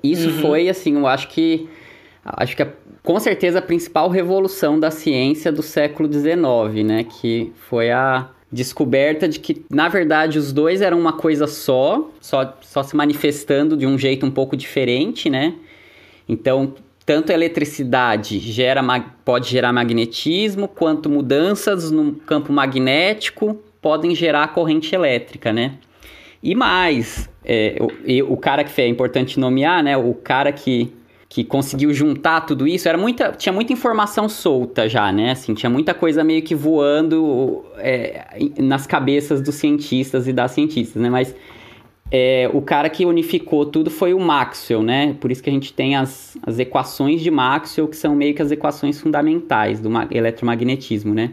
[0.03, 1.69] Isso foi, assim, eu acho que.
[2.25, 2.67] Acho que é,
[3.01, 7.05] com certeza a principal revolução da ciência do século XIX, né?
[7.05, 12.57] Que foi a descoberta de que, na verdade, os dois eram uma coisa só, só,
[12.61, 15.53] só se manifestando de um jeito um pouco diferente, né?
[16.27, 16.73] Então,
[17.09, 18.83] tanto a eletricidade gera,
[19.25, 25.79] pode gerar magnetismo, quanto mudanças no campo magnético podem gerar corrente elétrica, né?
[26.43, 29.97] E mais, é, o, o cara que fez, é importante nomear, né?
[29.97, 30.93] O cara que,
[31.27, 35.31] que conseguiu juntar tudo isso, era muita, tinha muita informação solta já, né?
[35.31, 41.01] Assim, tinha muita coisa meio que voando é, nas cabeças dos cientistas e das cientistas,
[41.01, 41.09] né?
[41.09, 41.33] Mas
[42.11, 45.15] é, o cara que unificou tudo foi o Maxwell, né?
[45.19, 48.41] Por isso que a gente tem as, as equações de Maxwell, que são meio que
[48.41, 51.31] as equações fundamentais do ma- eletromagnetismo, né?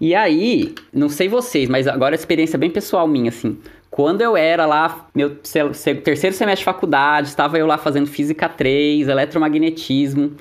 [0.00, 3.58] E aí, não sei vocês, mas agora a experiência bem pessoal minha, assim.
[3.90, 9.08] Quando eu era lá, meu terceiro semestre de faculdade, estava eu lá fazendo Física 3,
[9.08, 10.32] eletromagnetismo,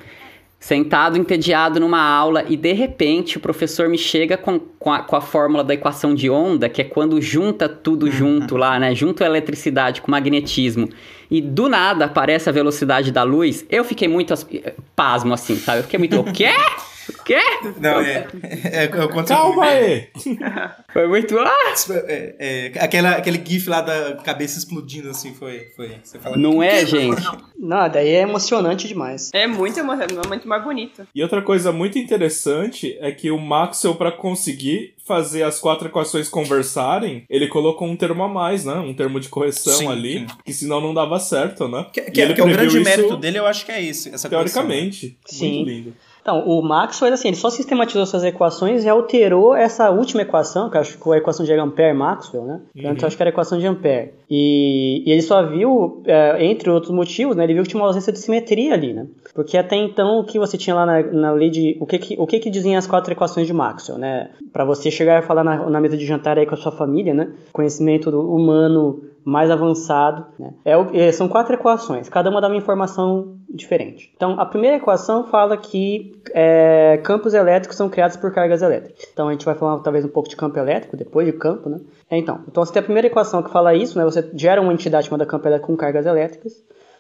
[0.60, 5.16] sentado entediado numa aula, e de repente o professor me chega com, com, a, com
[5.16, 8.96] a fórmula da equação de onda, que é quando junta tudo junto lá, né?
[8.96, 10.90] Junto a eletricidade com magnetismo,
[11.30, 14.48] e do nada aparece a velocidade da luz, eu fiquei muito as-
[14.96, 15.80] pasmo, assim, sabe?
[15.80, 16.50] Eu fiquei muito, o quê?
[17.10, 17.40] O quê?
[17.80, 18.28] Não, é.
[18.44, 18.88] é, é
[19.28, 20.08] Calma aí!
[20.92, 21.38] Foi muito.
[21.40, 21.74] Ah!
[22.08, 22.36] É,
[22.76, 25.68] é, aquela, aquele gif lá da cabeça explodindo assim, foi.
[25.76, 27.22] foi você fala, Não é, "Que- gente?
[27.58, 29.30] Não, daí é emocionante demais.
[29.34, 31.08] É muito, emo- é muito mais bonito.
[31.14, 36.28] E outra coisa muito interessante é que o Maxwell, para conseguir fazer as quatro equações
[36.30, 38.74] conversarem, ele colocou um termo a mais, né?
[38.74, 40.28] Um termo de correção Sim, ali, sim.
[40.46, 41.86] que senão não dava certo, né?
[41.94, 43.88] Que, E que, ele que é o grande isso mérito dele, eu acho que é.
[43.88, 44.30] Essa correção.
[44.30, 45.18] Teoricamente.
[45.26, 45.56] Sim.
[45.58, 45.94] Muito lindo.
[46.28, 50.76] Então, o Maxwell, assim, ele só sistematizou suas equações e alterou essa última equação, que
[50.76, 52.62] eu acho que é a equação de Ampère-Maxwell, né?
[52.76, 54.12] Então, eu acho que era a equação de Ampère.
[54.30, 57.46] E, e ele só viu, é, entre outros motivos, né?
[57.46, 59.08] Ele viu que tinha uma ausência de simetria ali, né?
[59.34, 61.78] Porque até então, o que você tinha lá na, na lei de...
[61.80, 64.30] O que que, o que que diziam as quatro equações de Maxwell, né?
[64.52, 67.14] Para você chegar a falar na, na mesa de jantar aí com a sua família,
[67.14, 67.32] né?
[67.54, 70.26] Conhecimento humano mais avançado.
[70.40, 70.54] Né?
[70.64, 74.10] É, é, são quatro equações, cada uma dá uma informação diferente.
[74.16, 79.06] Então, a primeira equação fala que é, campos elétricos são criados por cargas elétricas.
[79.12, 81.82] Então, a gente vai falar talvez um pouco de campo elétrico, depois de campo, né?
[82.10, 84.06] É, então, então, você tem a primeira equação que fala isso, né?
[84.06, 86.54] Você gera uma entidade chamada campo elétrico com cargas elétricas.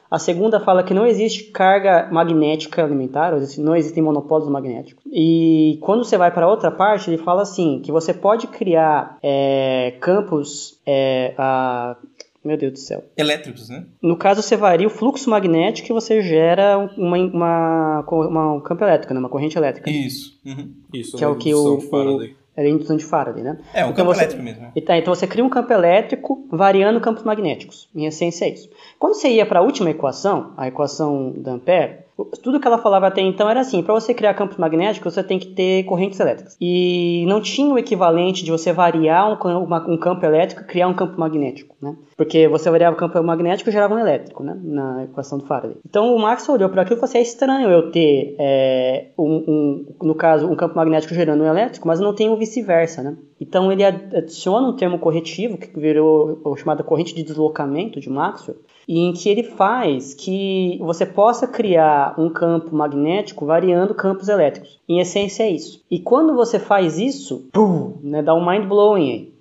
[0.10, 5.04] A segunda fala que não existe carga magnética elementar, ou seja, não existem monopólios magnéticos.
[5.12, 9.96] E quando você vai para outra parte, ele fala assim, que você pode criar é,
[10.00, 11.98] campos, é, a-
[12.48, 13.04] Meu Deus do céu.
[13.18, 13.86] Elétricos, né?
[14.02, 18.84] No caso, você varia o fluxo magnético e você gera uma, uma, uma, um campo
[18.84, 19.20] elétrico, né?
[19.20, 19.90] uma corrente elétrica.
[19.90, 20.40] Isso.
[20.46, 20.72] Uhum.
[20.94, 22.36] Isso, Que é o que indução o- de Faraday.
[22.56, 23.60] É a indução de Faraday, né?
[23.72, 24.62] É, um Então campo você- elétrico mesmo.
[24.64, 24.72] né?
[24.76, 27.88] E tá, então você cria um campo elétrico variando campos magnéticos.
[27.94, 28.68] Em essência é isso.
[28.98, 32.07] Quando você ia para a última equação, a equação da Ampère,
[32.44, 35.38] tudo que ela falava até então era assim: para você criar campos magnéticos, você tem
[35.40, 36.58] que ter correntes elétricas.
[36.60, 40.88] E não tinha o equivalente de você variar um, uma- um campo elétrico e criar
[40.88, 41.96] um campo magnético, né?
[42.16, 44.58] Porque você variava o campo magnético e gerava um elétrico, né?
[44.64, 45.78] Na equação do Faraday.
[45.88, 49.36] Então o Max olhou para aquilo e falou assim: é estranho eu ter, é, um,
[49.48, 53.16] um- no caso, um campo magnético gerando um elétrico, mas eu não tenho vice-versa, né?
[53.40, 58.58] Então ele adiciona um termo corretivo que virou chamada corrente de deslocamento de Maxwell,
[58.90, 64.80] em que ele faz que você possa criar um campo magnético variando campos elétricos.
[64.88, 65.84] Em essência é isso.
[65.90, 69.38] E quando você faz isso, pum, né, dá um mind blowing aí.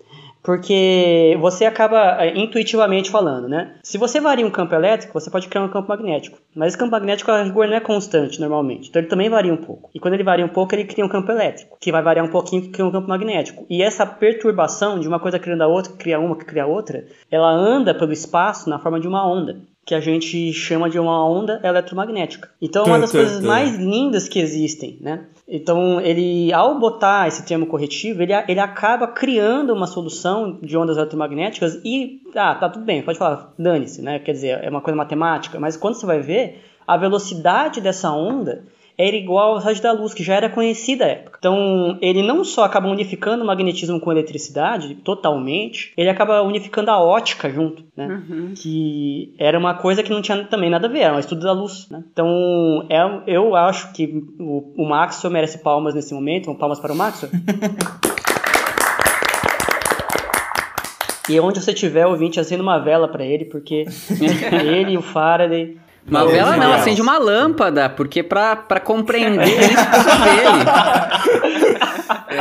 [0.46, 3.74] Porque você acaba é, intuitivamente falando, né?
[3.82, 6.38] Se você varia um campo elétrico, você pode criar um campo magnético.
[6.54, 8.88] Mas esse campo magnético, a rigor, não é constante normalmente.
[8.88, 9.90] Então ele também varia um pouco.
[9.92, 12.30] E quando ele varia um pouco, ele cria um campo elétrico, que vai variar um
[12.30, 13.66] pouquinho, que cria um campo magnético.
[13.68, 17.04] E essa perturbação de uma coisa criando a outra, que cria uma, que cria outra,
[17.28, 19.56] ela anda pelo espaço na forma de uma onda.
[19.86, 22.50] Que a gente chama de uma onda eletromagnética.
[22.60, 25.26] Então é uma das coisas mais lindas que existem, né?
[25.48, 30.96] Então, ele, ao botar esse termo corretivo, ele, ele acaba criando uma solução de ondas
[30.96, 34.18] eletromagnéticas e, ah, tá tudo bem, pode falar, dane-se, né?
[34.18, 38.64] Quer dizer, é uma coisa matemática, mas quando você vai ver, a velocidade dessa onda
[38.98, 41.36] era igual à velocidade da luz, que já era conhecida à época.
[41.38, 46.90] Então, ele não só acaba unificando o magnetismo com a eletricidade, totalmente, ele acaba unificando
[46.90, 48.06] a ótica junto, né?
[48.06, 48.52] Uhum.
[48.54, 51.52] que era uma coisa que não tinha também nada a ver, era um estudo da
[51.52, 51.88] luz.
[51.90, 52.02] Né?
[52.10, 56.96] Então, é, eu acho que o, o Maxwell merece palmas nesse momento, palmas para o
[56.96, 57.32] Maxwell.
[61.28, 63.84] e onde você tiver, ouvinte, acenda uma vela para ele, porque
[64.64, 65.76] ele e o Faraday...
[66.08, 66.82] Uma Meu vela não, Deus.
[66.82, 70.64] acende uma lâmpada, porque pra, pra compreender isso precisa dele.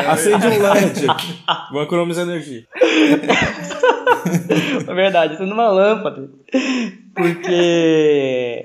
[0.07, 1.07] Acende um LED.
[1.71, 2.65] Vou economizar energia.
[2.75, 6.29] É verdade, acende uma lâmpada.
[7.15, 8.63] Porque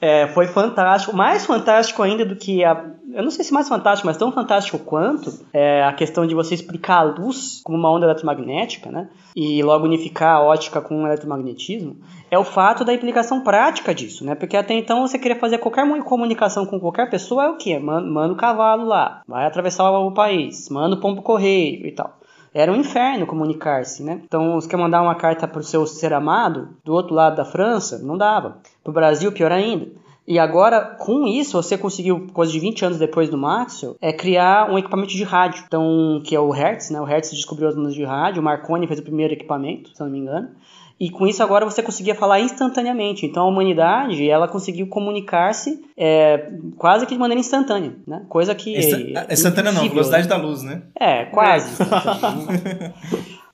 [0.00, 1.14] é, foi fantástico.
[1.16, 2.84] Mais fantástico ainda do que a.
[3.14, 6.54] Eu não sei se mais fantástico, mas tão fantástico quanto é a questão de você
[6.54, 9.08] explicar a luz como uma onda eletromagnética, né?
[9.36, 11.98] E logo unificar a ótica com o eletromagnetismo,
[12.32, 14.34] é o fato da implicação prática disso, né?
[14.34, 17.78] Porque até então você queria fazer qualquer mu- comunicação com qualquer pessoa, é o quê?
[17.78, 22.16] Man- Manda o cavalo lá, vai atravessar o país, manda o pombo correio e tal.
[22.54, 24.20] Era um inferno comunicar-se, né?
[24.24, 27.44] Então, você quer mandar uma carta para o seu ser amado do outro lado da
[27.44, 27.98] França?
[28.02, 28.58] Não dava.
[28.82, 29.88] Para o Brasil, pior ainda.
[30.28, 34.70] E agora, com isso, você conseguiu, coisa de 20 anos depois do Maxwell, é criar
[34.70, 35.64] um equipamento de rádio.
[35.66, 37.00] Então, que é o Hertz, né?
[37.00, 40.08] O Hertz descobriu as ondas de rádio, o Marconi fez o primeiro equipamento, se não
[40.10, 40.50] me engano.
[41.02, 43.26] E com isso agora você conseguia falar instantaneamente.
[43.26, 48.24] Então a humanidade ela conseguiu comunicar-se é, quase que de maneira instantânea, né?
[48.28, 50.28] Coisa que Insta- é instantânea não, velocidade né?
[50.28, 50.82] da luz, né?
[50.94, 51.72] É, quase.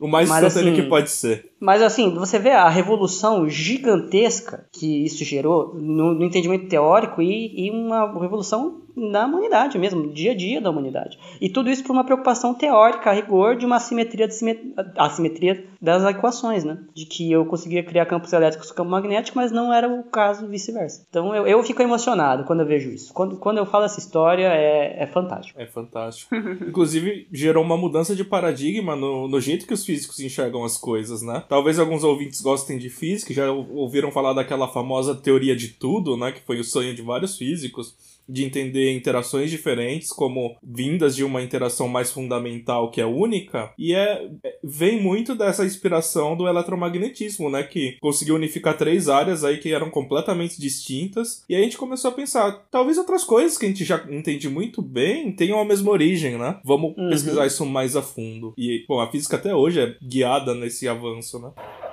[0.00, 1.50] O mais Mas, instantâneo assim, que pode ser.
[1.58, 7.66] Mas assim, você vê a revolução gigantesca que isso gerou no, no entendimento teórico e,
[7.66, 11.18] e uma revolução na humanidade mesmo, dia a dia da humanidade.
[11.40, 14.60] E tudo isso por uma preocupação teórica, a rigor, de uma assimetria, de simet-
[14.96, 16.78] assimetria das equações, né?
[16.94, 20.46] De que eu conseguia criar campos elétricos com campo magnético, mas não era o caso
[20.46, 21.04] vice-versa.
[21.08, 23.12] Então eu, eu fico emocionado quando eu vejo isso.
[23.12, 25.60] Quando, quando eu falo essa história, é, é fantástico.
[25.60, 26.34] É fantástico.
[26.68, 31.22] Inclusive, gerou uma mudança de paradigma no, no jeito que os físicos enxergam as coisas,
[31.22, 31.42] né?
[31.48, 36.16] Talvez alguns ouvintes gostem de física, já ou- ouviram falar daquela famosa teoria de tudo,
[36.16, 36.32] né?
[36.32, 37.94] Que foi o sonho de vários físicos,
[38.28, 43.72] de entender interações diferentes como vindas de uma interação mais fundamental que é única.
[43.78, 47.62] E é, é- vem muito dessa inspiração do eletromagnetismo, né?
[47.62, 51.44] Que conseguiu unificar três áreas aí que eram completamente distintas.
[51.48, 54.48] E aí a gente começou a pensar, talvez outras coisas que a gente já entende
[54.48, 56.60] muito bem tenham a mesma origem, né?
[56.64, 57.08] Vamos Uhum.
[57.10, 58.52] pesquisar isso mais a fundo.
[58.56, 61.50] E, bom, a física até hoje é guiada nesse avanço, né?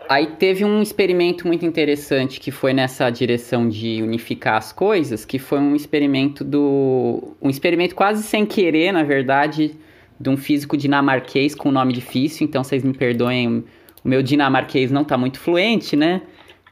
[0.08, 5.40] Aí teve um experimento muito interessante que foi nessa direção de unificar as coisas, que
[5.40, 7.36] foi um experimento do.
[7.42, 9.76] um experimento quase sem querer, na verdade,
[10.20, 13.64] de um físico dinamarquês com nome difícil, então vocês me perdoem,
[14.04, 16.22] o meu dinamarquês não tá muito fluente, né?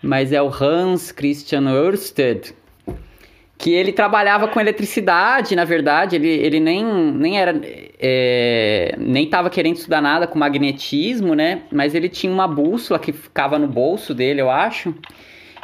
[0.01, 2.53] Mas é o Hans Christian Ørsted,
[3.57, 7.59] que ele trabalhava com eletricidade, na verdade, ele, ele nem, nem era.
[7.99, 11.61] é, nem estava querendo estudar nada com magnetismo, né?
[11.71, 14.93] Mas ele tinha uma bússola que ficava no bolso dele, eu acho.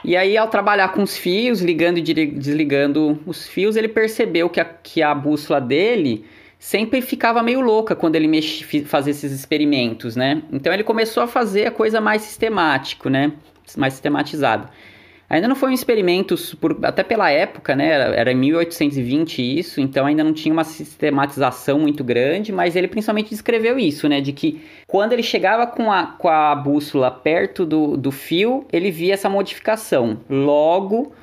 [0.04, 4.62] E aí, ao trabalhar com os fios, ligando e desligando os fios, ele percebeu que
[4.62, 6.26] a, que a bússola dele
[6.58, 8.42] sempre ficava meio louca quando ele
[8.86, 10.42] fazia esses experimentos, né?
[10.52, 13.34] Então ele começou a fazer a coisa mais sistemático, né?
[13.78, 14.70] Mais sistematizado.
[15.30, 17.88] Ainda não foi um experimento, por, até pela época, né?
[17.88, 23.30] Era, era 1820 isso, então ainda não tinha uma sistematização muito grande, mas ele principalmente
[23.30, 24.22] descreveu isso, né?
[24.22, 28.90] De que quando ele chegava com a, com a bússola perto do, do fio, ele
[28.90, 30.20] via essa modificação.
[30.28, 31.14] Logo,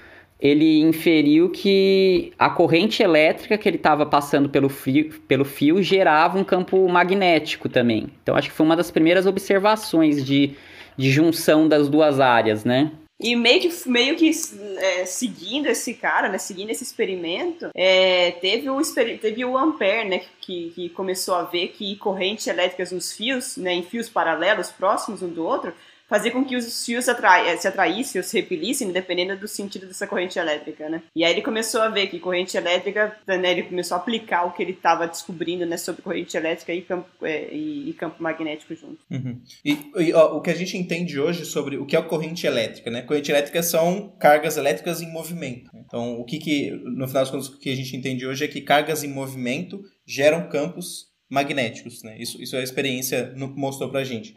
[0.41, 6.39] ele inferiu que a corrente elétrica que ele estava passando pelo fio, pelo fio gerava
[6.39, 8.07] um campo magnético também.
[8.23, 10.53] Então acho que foi uma das primeiras observações de,
[10.97, 12.93] de junção das duas áreas, né?
[13.19, 14.31] E meio que, meio que
[14.79, 20.23] é, seguindo esse cara, né, seguindo esse experimento, é, teve, o, teve o Ampere, né,
[20.41, 25.23] que, que começou a ver que correntes elétricas nos fios, né, em fios paralelos, próximos
[25.23, 25.73] um do outro,
[26.09, 29.87] fazer com que os fios atrai, eh, se atraíssem ou se repelissem, dependendo do sentido
[29.87, 31.03] dessa corrente elétrica, né?
[31.15, 34.53] E aí ele começou a ver que corrente elétrica, né, ele começou a aplicar o
[34.53, 38.75] que ele estava descobrindo, né, sobre corrente elétrica e campo, é, e, e, campo magnético
[38.75, 38.99] junto.
[39.11, 39.41] Uhum.
[39.65, 42.91] E, e ó, o que a gente entende hoje sobre o que é corrente elétrica,
[42.91, 43.03] né?
[43.03, 45.71] Corrente elétrica são cargas elétricas em movimento.
[45.75, 48.49] Então, o que que, no final das contas, o que a gente entende hoje é
[48.49, 52.17] que cargas em movimento geram campos magnéticos, né?
[52.19, 54.35] Isso, isso é a experiência mostrou pra gente.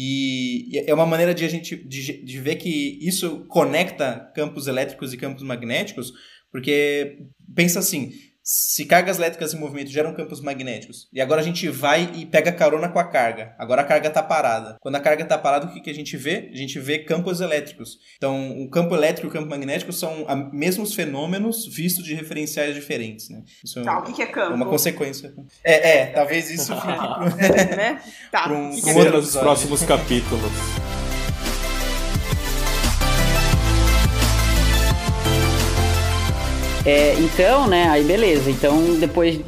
[0.00, 5.12] E é uma maneira de a gente de, de ver que isso conecta campos elétricos
[5.12, 6.12] e campos magnéticos,
[6.52, 7.18] porque
[7.52, 8.12] pensa assim,
[8.50, 12.50] se cargas elétricas em movimento geram campos magnéticos, e agora a gente vai e pega
[12.50, 13.54] carona com a carga.
[13.58, 14.78] Agora a carga está parada.
[14.80, 16.48] Quando a carga está parada, o que, que a gente vê?
[16.50, 17.98] A gente vê campos elétricos.
[18.16, 22.74] Então, o campo elétrico e o campo magnético são os mesmos fenômenos vistos de referenciais
[22.74, 23.28] diferentes.
[23.28, 23.42] Né?
[23.62, 24.54] Isso tá, o que, é campo?
[24.54, 25.34] uma consequência.
[25.62, 28.02] É, é talvez isso fique é, né?
[28.32, 28.48] tá.
[28.50, 30.97] um, que que é nos próximos capítulos.
[36.88, 38.50] É, então, né, aí beleza.
[38.50, 39.38] Então, depois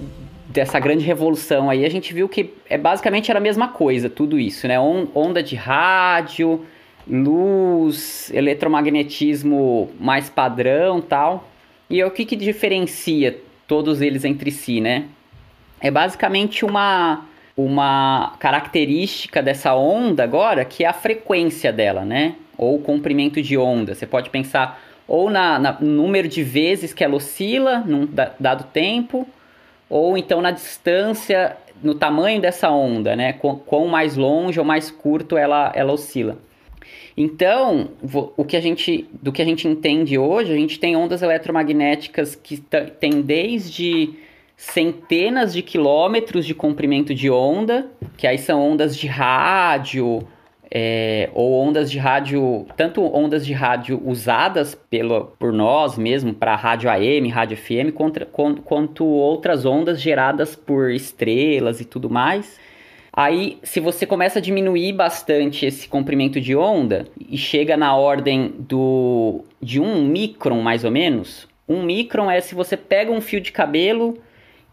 [0.46, 4.38] dessa grande revolução aí, a gente viu que é basicamente era a mesma coisa, tudo
[4.38, 4.78] isso, né?
[4.78, 6.66] Onda de rádio,
[7.08, 11.48] luz, eletromagnetismo mais padrão tal.
[11.88, 15.06] E o que, que diferencia todos eles entre si, né?
[15.80, 17.24] É basicamente uma,
[17.56, 22.34] uma característica dessa onda agora, que é a frequência dela, né?
[22.58, 23.94] Ou comprimento de onda.
[23.94, 24.78] Você pode pensar
[25.10, 28.08] ou na, na, número de vezes que ela oscila num
[28.38, 29.26] dado tempo,
[29.88, 33.32] ou então na distância, no tamanho dessa onda, né?
[33.32, 36.38] Quão mais longe ou mais curto ela, ela oscila.
[37.16, 37.88] Então,
[38.36, 42.36] o que a gente, do que a gente entende hoje, a gente tem ondas eletromagnéticas
[42.36, 42.58] que
[43.00, 44.14] têm desde
[44.56, 50.24] centenas de quilômetros de comprimento de onda, que aí são ondas de rádio,
[50.70, 56.54] é, ou ondas de rádio, tanto ondas de rádio usadas pelo, por nós mesmo para
[56.54, 62.58] rádio AM, rádio FM, contra, quanto outras ondas geradas por estrelas e tudo mais.
[63.12, 68.54] Aí, se você começa a diminuir bastante esse comprimento de onda e chega na ordem
[68.56, 73.40] do de um micron mais ou menos, um micron é se você pega um fio
[73.40, 74.16] de cabelo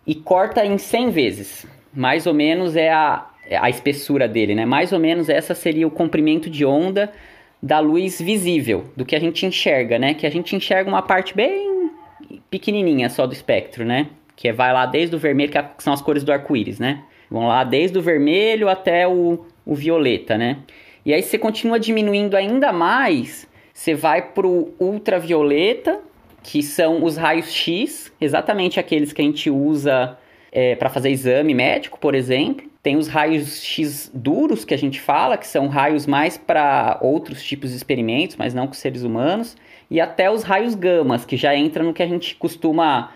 [0.06, 1.68] e corta em 100 vezes.
[1.92, 4.66] Mais ou menos é a, a espessura dele, né?
[4.66, 7.12] Mais ou menos essa seria o comprimento de onda
[7.62, 10.14] da luz visível, do que a gente enxerga, né?
[10.14, 11.92] Que a gente enxerga uma parte bem
[12.50, 14.08] pequenininha só do espectro, né?
[14.36, 17.04] Que vai lá desde o vermelho, que são as cores do arco-íris, né?
[17.30, 20.60] Vão lá desde o vermelho até o, o violeta, né?
[21.06, 26.02] E aí você continua diminuindo ainda mais, você vai pro ultravioleta,
[26.44, 30.18] que são os raios X, exatamente aqueles que a gente usa
[30.52, 32.67] é, para fazer exame médico, por exemplo.
[32.88, 37.44] Tem os raios X duros que a gente fala, que são raios mais para outros
[37.44, 39.58] tipos de experimentos, mas não com seres humanos.
[39.92, 43.12] E até os raios gamas, que já entra no que a gente costuma,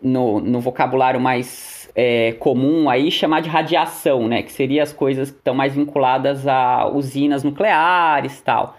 [0.00, 4.40] no, no vocabulário mais é, comum aí, chamar de radiação, né?
[4.40, 8.76] Que seria as coisas que estão mais vinculadas a usinas nucleares tal.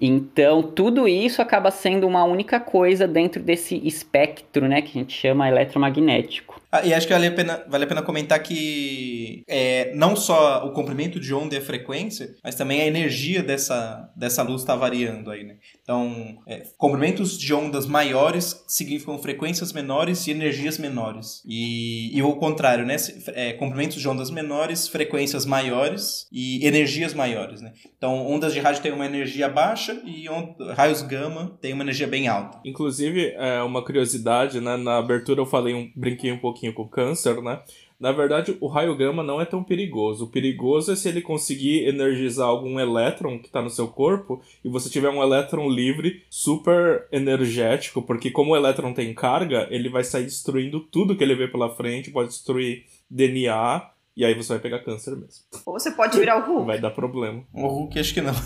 [0.00, 5.12] Então, tudo isso acaba sendo uma única coisa dentro desse espectro, né, que a gente
[5.12, 6.61] chama eletromagnético.
[6.74, 10.66] Ah, e acho que vale a pena, vale a pena comentar que é, não só
[10.66, 14.74] o comprimento de onda e a frequência, mas também a energia dessa, dessa luz está
[14.74, 15.56] variando aí, né?
[15.82, 21.42] Então, é, comprimentos de ondas maiores significam frequências menores e energias menores.
[21.46, 22.96] E, e o contrário, né?
[23.34, 27.74] É, comprimentos de ondas menores, frequências maiores e energias maiores, né?
[27.98, 30.24] Então, ondas de rádio têm uma energia baixa e
[30.74, 32.60] raios gama têm uma energia bem alta.
[32.64, 34.78] Inclusive, é uma curiosidade, né?
[34.78, 37.60] Na abertura eu falei um, brinquei um pouquinho pouquinho com câncer, né?
[37.98, 40.24] Na verdade, o raio gama não é tão perigoso.
[40.24, 44.68] O perigoso é se ele conseguir energizar algum elétron que está no seu corpo e
[44.68, 50.02] você tiver um elétron livre super energético, porque como o elétron tem carga, ele vai
[50.02, 54.58] sair destruindo tudo que ele vê pela frente, pode destruir DNA e aí você vai
[54.58, 55.44] pegar câncer mesmo.
[55.64, 56.66] Ou você pode virar o Hulk.
[56.66, 57.44] Vai dar problema.
[57.54, 58.34] O Hulk acho que não.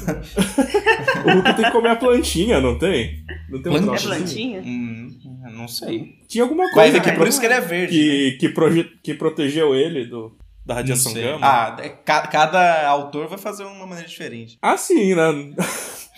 [1.27, 3.25] O Hulk tem que comer a plantinha, não tem?
[3.49, 4.07] Não tem É troço assim?
[4.19, 4.61] plantinha?
[4.61, 5.19] Hum,
[5.51, 6.19] não sei.
[6.29, 7.97] Tinha alguma coisa que é que, por isso que ele é verde.
[7.99, 8.05] né?
[8.05, 11.47] que, que, proje- que protegeu ele do, da radiação gama.
[11.47, 14.59] Ah, é, ca- cada autor vai fazer uma maneira diferente.
[14.63, 15.55] Ah, sim, né?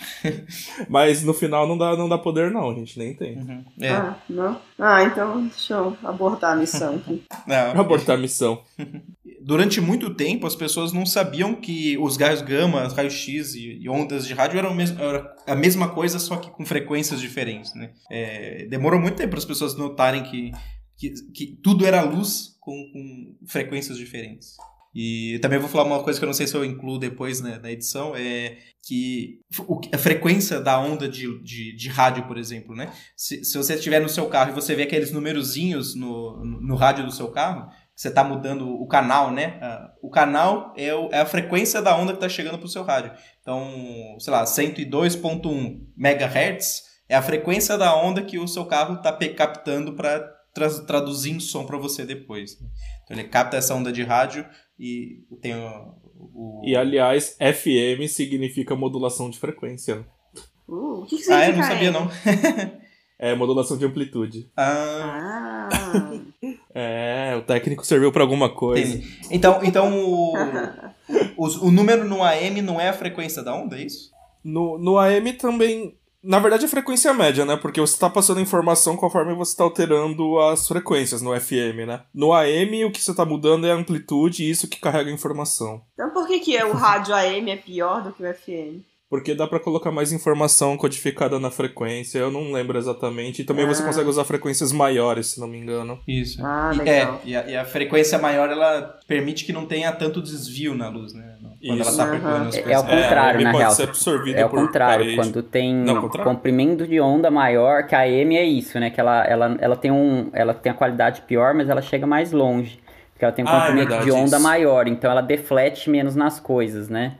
[0.89, 3.65] Mas no final não dá, não dá poder, não, a gente nem tem.
[3.81, 3.91] É.
[3.91, 4.61] Ah, não?
[4.79, 7.23] Ah, então deixa eu abortar a missão aqui.
[7.47, 8.63] Não, Abortar a missão.
[9.41, 13.89] Durante muito tempo, as pessoas não sabiam que os raios gama, raios X e, e
[13.89, 17.75] ondas de rádio eram, mes- era a mesma coisa, só que com frequências diferentes.
[17.75, 17.93] Né?
[18.11, 20.51] É, demorou muito tempo para as pessoas notarem que,
[20.99, 24.57] que, que tudo era luz com, com frequências diferentes.
[24.95, 27.59] E também vou falar uma coisa que eu não sei se eu incluo depois né,
[27.63, 29.41] na edição, é que
[29.93, 32.91] a frequência da onda de, de, de rádio, por exemplo, né?
[33.17, 36.75] Se, se você estiver no seu carro e você vê aqueles numerozinhos no, no, no
[36.75, 39.59] rádio do seu carro, você está mudando o canal, né?
[39.61, 42.71] Ah, O canal é, o- é a frequência da onda que está chegando para o
[42.71, 43.13] seu rádio.
[43.43, 49.13] Então, sei lá, 102.1 MHz é a frequência da onda que o seu carro está
[49.35, 50.37] captando para
[50.87, 52.61] traduzir em som para você depois.
[52.61, 52.69] né?
[53.05, 54.47] Então ele capta essa onda de rádio
[54.79, 55.95] e tem o.
[56.35, 60.07] o- E aliás, FM significa modulação de frequência.
[60.69, 61.93] Uh, o que, que Ah, significa eu não sabia M?
[62.73, 62.79] não.
[63.21, 64.49] É modulação de amplitude.
[64.57, 66.13] Ah, Ah,
[66.75, 68.95] É, o técnico serviu pra alguma coisa.
[68.97, 69.19] entendi.
[69.31, 70.35] Então, então o,
[71.37, 74.11] o, o número no AM não é a frequência da onda, é isso?
[74.45, 75.98] No, no AM também.
[76.23, 77.57] Na verdade, é frequência média, né?
[77.57, 82.01] Porque você tá passando informação conforme você tá alterando as frequências no FM, né?
[82.13, 85.15] No AM, o que você tá mudando é a amplitude e isso que carrega a
[85.15, 85.81] informação.
[85.95, 88.83] então por que, que o rádio AM é pior do que o FM?
[89.11, 93.41] Porque dá pra colocar mais informação codificada na frequência, eu não lembro exatamente.
[93.41, 93.87] E também você Ah.
[93.87, 95.99] consegue usar frequências maiores, se não me engano.
[96.07, 96.45] Isso.
[96.45, 97.15] Ah, E- legal.
[97.25, 100.91] É, e a, e a frequência maior, ela permite que não tenha tanto desvio na
[100.91, 101.38] luz, né?
[101.67, 102.01] Quando Isso.
[102.01, 103.03] ela tá as É, é o frequências.
[103.03, 103.71] contrário, AM na real.
[103.73, 105.17] ser absorvido É o contrário, parede.
[105.17, 106.31] quando tem Não, contrário?
[106.33, 108.91] comprimento de onda maior, que a AM é isso, né?
[108.91, 112.31] Que ela, ela, ela, tem um, ela tem a qualidade pior, mas ela chega mais
[112.33, 112.79] longe.
[113.13, 114.41] Porque ela tem um Ah, é comprimento verdade, de onda isso.
[114.41, 117.15] maior, então ela deflete menos nas coisas, né?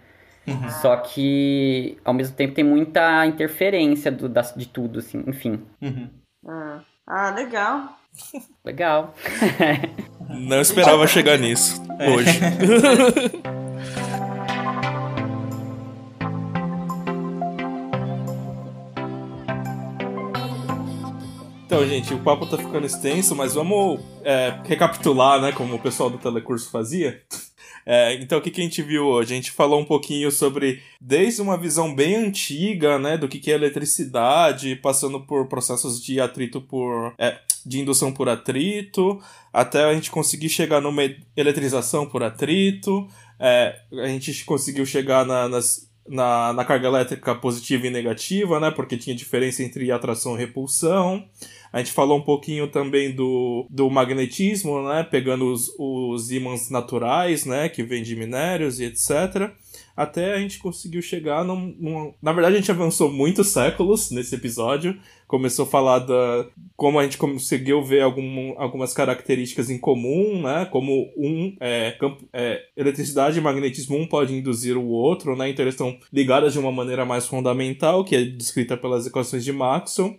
[0.47, 0.69] Uhum.
[0.71, 5.23] Só que, ao mesmo tempo, tem muita interferência do, das, de tudo, assim.
[5.27, 6.09] Enfim, Uhum.
[6.47, 7.99] Ah, ah, legal.
[8.65, 9.15] legal.
[10.31, 12.39] Não esperava chegar nisso hoje.
[21.69, 26.09] Então, gente, o papo tá ficando extenso, mas vamos é, recapitular, né, como o pessoal
[26.09, 27.21] do telecurso fazia.
[27.85, 29.35] É, então, o que, que a gente viu hoje?
[29.35, 33.51] A gente falou um pouquinho sobre, desde uma visão bem antiga, né, do que, que
[33.53, 37.13] é eletricidade, passando por processos de atrito por.
[37.19, 39.21] é, de indução por atrito,
[39.53, 41.03] até a gente conseguir chegar numa
[41.37, 43.07] eletrização por atrito,
[43.39, 48.71] é, a gente conseguiu chegar na, nas- na, na carga elétrica positiva e negativa, né?
[48.71, 51.23] Porque tinha diferença entre atração e repulsão.
[51.73, 55.03] A gente falou um pouquinho também do, do magnetismo, né?
[55.03, 57.69] Pegando os, os ímãs naturais, né?
[57.69, 59.51] Que vêm de minérios e etc.
[59.97, 64.35] Até a gente conseguiu chegar num, num- Na verdade, a gente avançou muitos séculos nesse
[64.35, 64.97] episódio.
[65.27, 70.67] Começou a falar da como a gente conseguiu ver algum, algumas características em comum, né?
[70.71, 75.51] Como um é, campo, é, eletricidade e magnetismo um pode induzir o outro, né?
[75.51, 79.53] Então eles estão ligadas de uma maneira mais fundamental, que é descrita pelas equações de
[79.53, 80.17] Maxwell.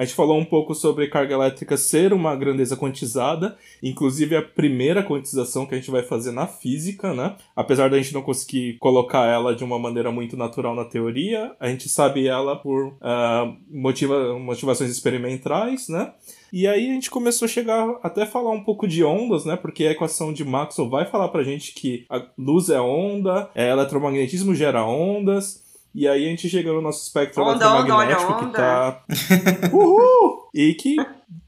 [0.00, 5.02] A gente falou um pouco sobre carga elétrica ser uma grandeza quantizada, inclusive a primeira
[5.02, 7.36] quantização que a gente vai fazer na física, né?
[7.54, 11.68] Apesar da gente não conseguir colocar ela de uma maneira muito natural na teoria, a
[11.68, 16.14] gente sabe ela por ah, motiva motivações experimentais, né?
[16.50, 19.54] E aí a gente começou a chegar até falar um pouco de ondas, né?
[19.54, 23.68] Porque a equação de Maxwell vai falar pra gente que a luz é onda, é,
[23.68, 25.68] eletromagnetismo gera ondas.
[25.94, 29.02] E aí a gente chega no nosso espectro Onda, onda, eletromagnético olha, que tá.
[29.72, 30.49] Uhul!
[30.54, 30.96] E que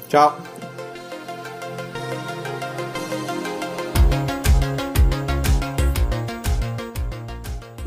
[0.08, 0.38] Tchau.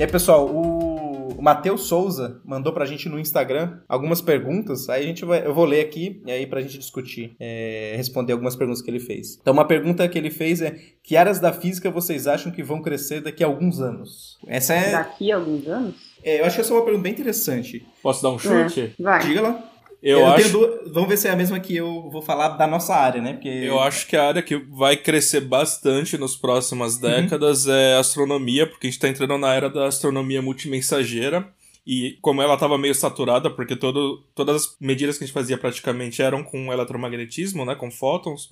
[0.02, 4.90] E aí, pessoal, o, o Matheus Souza mandou pra gente no Instagram algumas perguntas.
[4.90, 8.34] Aí a gente vai, eu vou ler aqui e aí pra gente discutir, é, responder
[8.34, 9.38] algumas perguntas que ele fez.
[9.40, 12.82] Então, uma pergunta que ele fez é: que áreas da física vocês acham que vão
[12.82, 14.40] crescer daqui a alguns anos?
[14.48, 15.94] Essa é, Daqui a alguns anos?
[16.24, 17.86] é, eu acho que essa é uma pergunta bem interessante.
[18.02, 18.96] Posso dar um chute?
[18.98, 19.20] Vai.
[19.20, 19.71] Diga lá.
[20.02, 20.50] Eu, tenho acho.
[20.52, 23.34] duas- Vamos ver se é a mesma que eu vou falar da nossa área, né?
[23.34, 27.02] Porque Eu acho que a área que vai crescer bastante nas próximas Uhum.
[27.02, 31.48] décadas é astronomia, porque a gente está entrando na era da astronomia multimensageira.
[31.86, 35.58] E como ela estava meio saturada, porque todo, todas as medidas que a gente fazia
[35.58, 38.50] praticamente eram com eletromagnetismo, né, com fótons,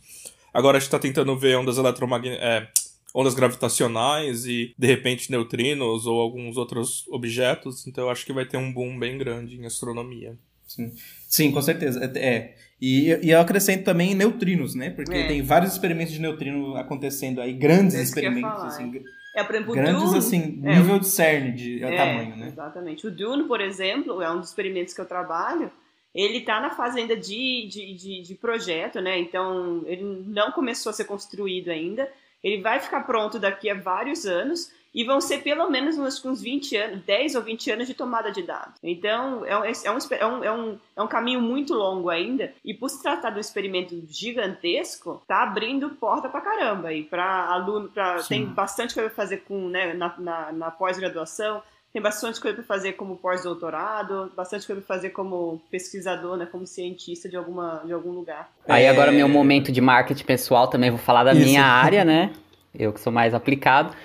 [0.54, 2.90] agora a gente está tentando ver ondas eletromagnéticas.
[3.14, 7.88] ondas gravitacionais e, de repente, neutrinos ou alguns outros objetos.
[7.88, 10.38] Então eu acho que vai ter um boom bem grande em astronomia.
[10.70, 10.94] Sim,
[11.28, 12.00] Sim, com certeza.
[12.16, 12.20] É.
[12.28, 12.56] é.
[12.82, 14.90] E, e eu acrescento também neutrinos, né?
[14.92, 15.28] Porque É.
[15.28, 19.04] tem vários experimentos de neutrino acontecendo aí, grandes É eu ia experimentos, falar, assim,
[19.36, 22.48] É, por exemplo, grandes Dune- assim, é, nível de CERN de É, tamanho, né?
[22.48, 23.06] Exatamente.
[23.06, 25.70] O Dune, por exemplo, é um dos experimentos que eu trabalho.
[26.16, 29.20] Ele está na fase ainda de, de, de, de projeto, né?
[29.20, 32.10] Então, ele não começou a ser construído ainda.
[32.44, 36.42] Ele vai ficar pronto daqui a vários anos e vão ser pelo menos uns, uns
[36.42, 38.74] 20 anos, 10 ou 20 anos de tomada de dados.
[38.84, 42.52] Então, é um, é um, é um, é um, é um caminho muito longo ainda.
[42.66, 46.94] E por se tratar de um experimento gigantesco, tá abrindo porta pra caramba.
[46.94, 48.28] E para aluno, pra, Sim.
[48.30, 51.62] tem bastante coisa pra fazer com, né, na, na, na pós-graduação.
[51.92, 56.66] Tem bastante coisa para fazer como pós-doutorado, bastante coisa para fazer como pesquisador, né, como
[56.68, 58.50] cientista de, alguma, de algum lugar.
[58.68, 58.90] Aí É.
[58.90, 61.42] agora meu momento de marketing pessoal também vou falar da Isso.
[61.44, 62.32] minha área, né?
[62.78, 63.96] Eu que sou mais aplicado.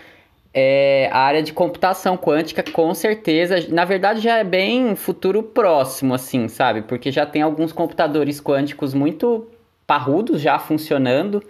[0.57, 6.15] É, a área de computação quântica, com certeza, na verdade já é bem futuro próximo,
[6.15, 6.83] assim, sabe?
[6.83, 9.49] Porque já tem alguns computadores quânticos muito
[9.85, 11.43] parrudos já funcionando.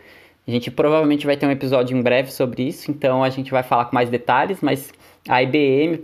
[0.48, 3.62] A gente provavelmente vai ter um episódio em breve sobre isso, então a gente vai
[3.62, 4.90] falar com mais detalhes, mas
[5.28, 5.98] a IBM,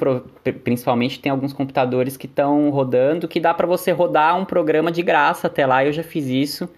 [0.64, 5.02] principalmente, tem alguns computadores que estão rodando, que dá para você rodar um programa de
[5.02, 6.68] graça até lá, eu já fiz isso.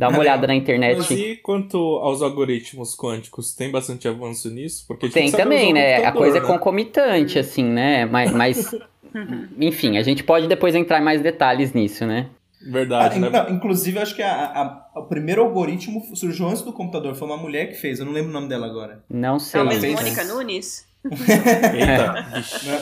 [0.00, 0.96] Dá uma Ah, olhada na internet.
[0.96, 3.54] Mas e quanto aos algoritmos quânticos?
[3.54, 4.84] Tem bastante avanço nisso?
[4.88, 5.96] Porque gente Tem também, né?
[6.04, 6.46] A coisa é né?
[6.46, 8.06] concomitante, assim, né?
[8.06, 8.74] Mas, mas,
[9.60, 12.28] enfim, a gente pode depois entrar em mais detalhes nisso, né?
[12.62, 13.30] Verdade, Ah, né?
[13.30, 17.14] não, inclusive, acho que a- a- o primeiro algoritmo surgiu antes do computador.
[17.14, 19.04] Foi uma mulher que fez, eu não lembro o nome dela agora.
[19.08, 19.60] Não sei.
[19.60, 20.86] Talvez Mônica Nunes?
[21.04, 22.26] Eita.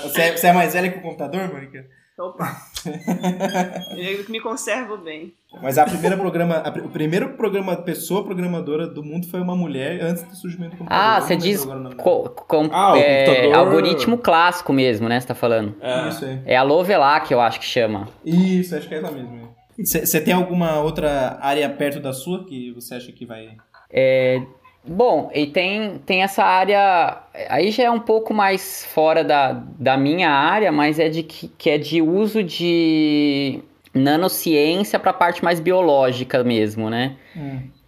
[0.04, 1.84] Você é, você é mais velha que o computador, Mônica?
[2.18, 2.56] Opa!
[3.96, 5.32] Eu me conservo bem.
[5.62, 10.00] Mas a primeira programa, a, o primeiro programa, pessoa programadora do mundo foi uma mulher
[10.02, 11.04] antes do surgimento do computador.
[11.04, 11.64] Ah, Eu não você diz
[11.96, 15.20] co- com- Ah, é, computador- algoritmo clássico mesmo, né?
[15.20, 15.74] Você tá falando.
[15.80, 16.08] É.
[16.08, 16.40] Isso aí.
[16.44, 18.08] É a Lovelock, eu acho que chama.
[18.24, 19.48] Isso, acho que é essa mesmo.
[19.78, 23.50] Você tem alguma outra área perto da sua que você acha que vai.
[23.90, 24.42] É,
[24.84, 27.18] bom, e tem, tem essa área.
[27.48, 31.48] Aí já é um pouco mais fora da, da minha área, mas é de que,
[31.48, 33.60] que é de uso de
[33.94, 37.16] nanociência para a parte mais biológica mesmo, né?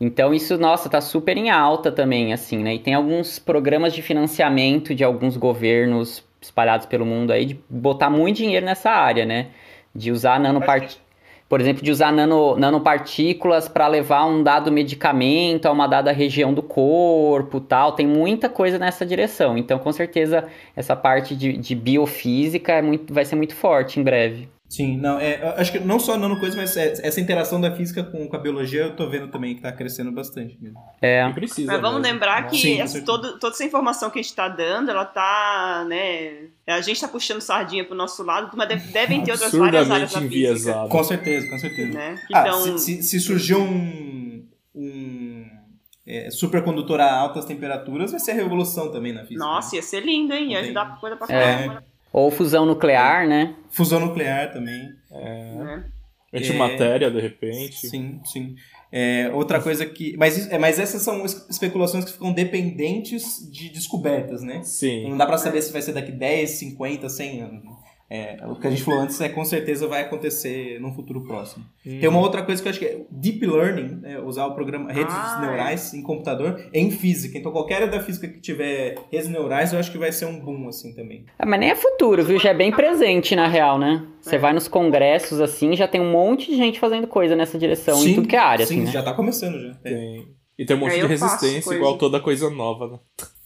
[0.01, 2.75] Então isso, nossa, tá super em alta também, assim, né?
[2.75, 8.09] E tem alguns programas de financiamento de alguns governos espalhados pelo mundo aí de botar
[8.09, 9.49] muito dinheiro nessa área, né?
[9.95, 10.97] De usar nanopart...
[11.51, 16.55] Por exemplo, de usar nano, nanopartículas para levar um dado medicamento a uma dada região
[16.55, 17.91] do corpo tal.
[17.91, 19.59] Tem muita coisa nessa direção.
[19.59, 20.47] Então, com certeza,
[20.77, 24.49] essa parte de, de biofísica é muito, vai ser muito forte em breve.
[24.71, 28.05] Sim, não, é, acho que não só nano coisa, mas é- essa interação da física
[28.05, 30.79] com, com a biologia eu tô vendo também que tá crescendo bastante mesmo.
[31.03, 31.25] É.
[31.25, 31.73] Não precisa.
[31.73, 32.15] Mas vamos mesmo.
[32.15, 35.85] lembrar que Sim, essa- todo- toda essa informação que a gente está dando, ela tá,
[35.89, 36.45] né?
[36.69, 39.91] A gente está puxando sardinha pro nosso lado, mas deve- devem ter outras várias áreas
[39.91, 40.89] Absurdamente da física, enviesado.
[40.89, 41.93] Com certeza, com certeza.
[41.93, 42.23] né?
[42.33, 45.47] Ah, Então, se, se- se surgir um, um
[46.07, 49.45] é, supercondutor a altas temperaturas, vai ser a revolução também na física.
[49.45, 50.53] nossa, ia ser lindo, hein?
[50.53, 51.67] Ia ajudar coisa pra É.
[52.13, 53.55] Ou fusão nuclear, né?
[53.71, 54.83] Fusão nuclear também.
[55.11, 55.85] né?
[56.33, 56.39] É.
[56.39, 57.89] Antimatéria, de repente.
[57.89, 58.55] Sim, sim.
[58.93, 60.17] É, outra coisa que.
[60.17, 64.63] Mas, é, mas essas são especulações que ficam dependentes de descobertas, né?
[64.65, 65.09] Sim.
[65.09, 67.63] Não dá pra saber se vai ser daqui 10, 50, 100 anos.
[68.13, 71.65] É, o que a gente falou antes é com certeza vai acontecer no futuro próximo.
[71.85, 74.91] Tem uma outra coisa que eu acho que é deep learning, né, usar o programa
[74.93, 77.39] redes Ah, neurais em computador em física.
[77.39, 80.41] Então qualquer área da física que tiver redes neurais, eu acho que vai ser um
[80.41, 81.25] boom assim também.
[81.39, 82.37] Ah, mas nem é futuro, viu?
[82.41, 84.05] Já é bem presente, na real, né?
[84.21, 84.39] Você É.
[84.41, 88.17] vai nos congressos, assim, já tem um monte de gente fazendo coisa nessa direção, em
[88.17, 88.91] tudo que é área, sim, assim, né?
[88.91, 89.71] já tá começando já.
[89.85, 89.95] É.
[89.95, 90.29] Tem.
[90.59, 92.99] E tem um monte É, de resistência, igual toda coisa nova, né?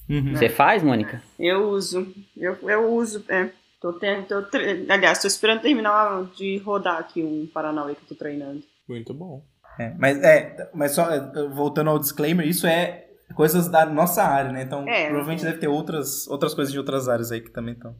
[0.08, 0.34] Uhum.
[0.34, 1.22] Você faz, Mônica?
[1.38, 2.06] Eu uso.
[2.36, 3.24] Eu, eu uso.
[3.28, 3.48] É.
[3.84, 8.14] Tô tô tre- aliás, tô esperando terminar de rodar aqui um Paranauê que eu tô
[8.14, 8.62] treinando.
[8.88, 9.44] Muito bom.
[9.78, 14.50] É, mas é, mas só é, voltando ao disclaimer, isso é coisas da nossa área,
[14.50, 14.62] né?
[14.62, 15.08] Então É.
[15.08, 17.94] provavelmente deve ter outras, outras coisas de outras áreas aí que também estão.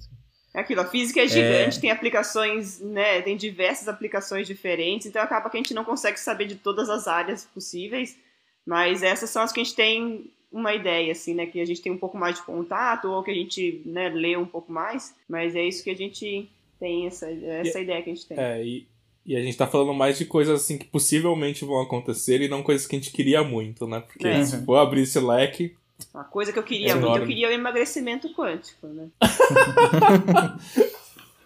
[0.55, 3.21] É aquilo, a física é gigante, tem aplicações, né?
[3.21, 7.07] Tem diversas aplicações diferentes, então acaba que a gente não consegue saber de todas as
[7.07, 8.17] áreas possíveis,
[8.65, 11.47] mas essas são as que a gente tem uma ideia, assim, né?
[11.47, 14.37] Que a gente tem um pouco mais de contato, ou que a gente né, lê
[14.37, 16.49] um pouco mais, mas é isso que a gente
[16.79, 18.39] tem, essa, essa ideia que a gente tem.
[18.39, 18.87] É, e,
[19.27, 22.63] e a gente tá falando mais de coisas assim que possivelmente vão acontecer e não
[22.63, 24.01] coisas que a gente queria muito, né?
[24.01, 24.45] Porque É.
[24.45, 25.75] se for abrir esse leque,
[26.13, 29.09] Uma coisa que eu queria É muito, eu queria o emagrecimento quântico, né?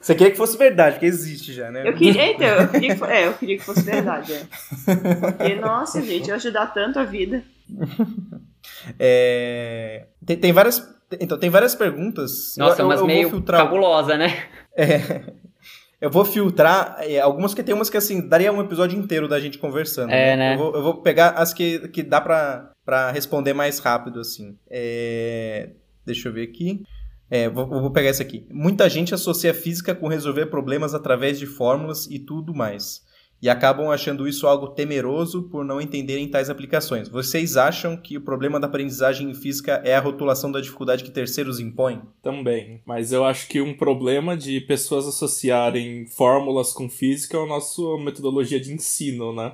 [0.01, 1.87] Você queria que fosse verdade, porque existe já, né?
[1.87, 4.47] Eu queria, então, eu queria que, é, eu queria que fosse verdade, é.
[5.21, 7.45] Porque, nossa, gente, ia ajudar tanto a vida.
[8.99, 10.97] É, tem, tem várias.
[11.21, 12.55] Então, tem várias perguntas.
[12.59, 13.65] Nossa, eu, mas eu meio filtrar.
[13.65, 14.45] cabulosa, né?
[14.77, 15.33] É,
[16.01, 19.41] eu vou filtrar é, algumas que tem umas que assim, daria um episódio inteiro da
[19.41, 20.11] gente conversando.
[20.11, 20.55] É, né?
[20.55, 24.57] Eu, vou, eu vou pegar as que, que dá pra, pra responder mais rápido, assim.
[24.71, 25.71] É,
[26.05, 26.83] deixa eu ver aqui.
[27.31, 28.47] É, vou, vou pegar essa aqui.
[28.51, 33.07] Muita gente associa física com resolver problemas através de fórmulas e tudo mais.
[33.41, 37.09] E acabam achando isso algo temeroso por não entenderem tais aplicações.
[37.09, 41.11] Vocês acham que o problema da aprendizagem em física é a rotulação da dificuldade que
[41.11, 42.03] terceiros impõem?
[42.21, 42.81] também.
[42.85, 47.81] Mas eu acho que um problema de pessoas associarem fórmulas com física é a nossa
[48.05, 49.53] metodologia de ensino, né?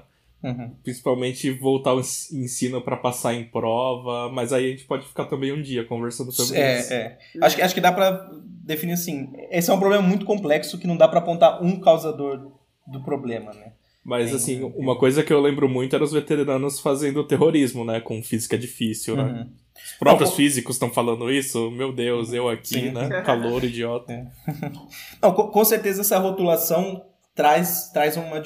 [0.83, 5.25] Principalmente voltar o ens- ensino para passar em prova, mas aí a gente pode ficar
[5.27, 6.93] também um dia conversando sobre isso.
[6.93, 7.19] É, é.
[7.41, 9.31] Acho que, acho que dá pra definir assim.
[9.51, 12.51] Esse é um problema muito complexo que não dá pra apontar um causador
[12.87, 13.73] do problema, né?
[14.05, 18.01] Mas Tem- assim, uma coisa que eu lembro muito era os veteranos fazendo terrorismo, né?
[18.01, 19.23] Com física difícil, né?
[19.23, 19.51] Uhum.
[19.75, 22.91] Os próprios Não, físicos estão falando isso, meu Deus, eu aqui, Sim.
[22.93, 23.23] né?
[23.25, 24.31] Calor idiota.
[25.23, 27.03] Não, com, com certeza essa rotulação
[27.35, 28.43] traz, traz uma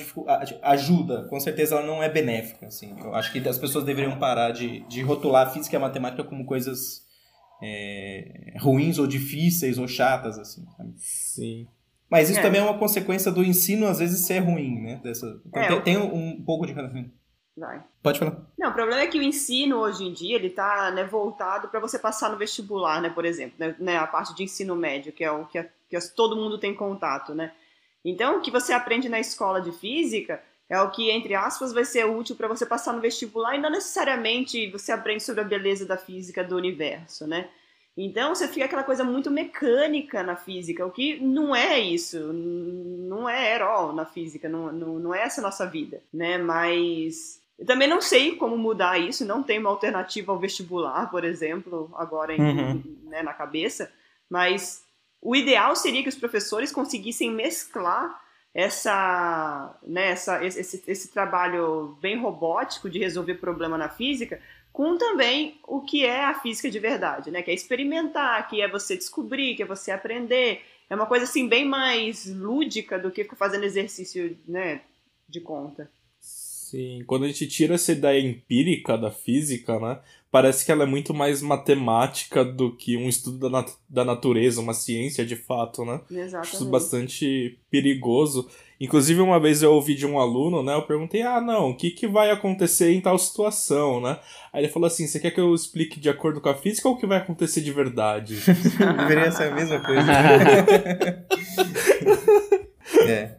[0.63, 1.25] ajuda.
[1.29, 2.95] Com certeza ela não é benéfica, assim.
[2.99, 6.25] Eu acho que as pessoas deveriam parar de, de rotular a física e a matemática
[6.25, 7.03] como coisas
[7.63, 10.65] é, ruins ou difíceis ou chatas, assim.
[10.77, 10.93] sabe?
[10.97, 11.67] Sim.
[12.11, 12.43] Mas isso É.
[12.43, 15.01] também é uma consequência do ensino, às vezes, ser ruim, né?
[15.03, 16.73] Dessa, então, É, tem, eu- tem um pouco de...
[17.57, 17.83] Vai.
[18.03, 18.37] Pode falar.
[18.57, 21.81] Não, o problema é que o ensino hoje em dia ele tá né, voltado para
[21.81, 25.25] você passar no vestibular, né, por exemplo, né, né, a parte de ensino médio, que
[25.25, 27.53] é o que, a- que todo mundo tem contato, né?
[28.05, 30.41] Então, o que você aprende na escola de física
[30.71, 33.71] é o que, entre aspas, vai ser útil para você passar no vestibular e não
[33.71, 37.49] necessariamente você aprende sobre a beleza da física do universo, né?
[38.01, 43.29] Então, você fica aquela coisa muito mecânica na física, o que não é isso, não
[43.29, 46.39] é all na física, não, não, não é essa a nossa vida, né?
[46.39, 51.25] Mas eu também não sei como mudar isso, não tem uma alternativa ao vestibular, por
[51.25, 52.83] exemplo, agora em- Uhum.
[53.11, 53.91] né, na cabeça,
[54.31, 54.85] mas
[55.21, 58.21] o ideal seria que os professores conseguissem mesclar
[58.55, 64.41] essa, né, essa esse, esse, esse trabalho bem robótico de resolver problema na física
[64.79, 67.43] com também o que é a física de verdade, né?
[67.43, 70.61] Que é experimentar, que é você descobrir, que é você aprender.
[70.89, 74.83] É uma coisa assim bem mais lúdica do que ficar fazendo exercício, né,
[75.29, 75.91] de conta.
[76.21, 79.99] Sim, quando a gente tira essa ideia empírica da física, né?
[80.31, 84.61] Parece que ela é muito mais matemática do que um estudo da, nat- da natureza,
[84.61, 85.95] uma ciência de fato, né?
[85.95, 86.71] Acho isso Exatamente.
[86.71, 88.49] bastante perigoso.
[88.81, 90.75] Inclusive, uma vez eu ouvi de um aluno, né?
[90.75, 94.21] Eu perguntei, ah, não, o que, que vai acontecer em tal situação, né?
[94.53, 96.95] Aí ele falou assim: você quer que eu explique de acordo com a física ou
[96.95, 98.37] o que vai acontecer de verdade?
[98.37, 100.13] Deveria ser a mesma coisa.
[103.09, 103.37] é.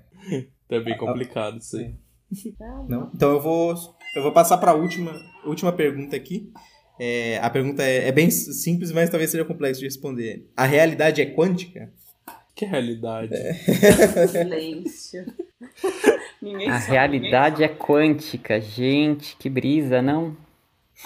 [0.69, 1.95] é bem complicado isso aí.
[2.87, 3.09] Não?
[3.15, 3.73] Então eu vou,
[4.15, 5.13] eu vou passar para a última,
[5.45, 6.51] última pergunta aqui.
[6.99, 10.45] É, a pergunta é, é bem simples, mas talvez seja complexo de responder.
[10.55, 11.91] A realidade é quântica?
[12.59, 13.33] Que realidade.
[14.27, 15.25] Silêncio.
[16.41, 20.35] Ninguém A sabe, realidade é quântica, gente, que brisa, não?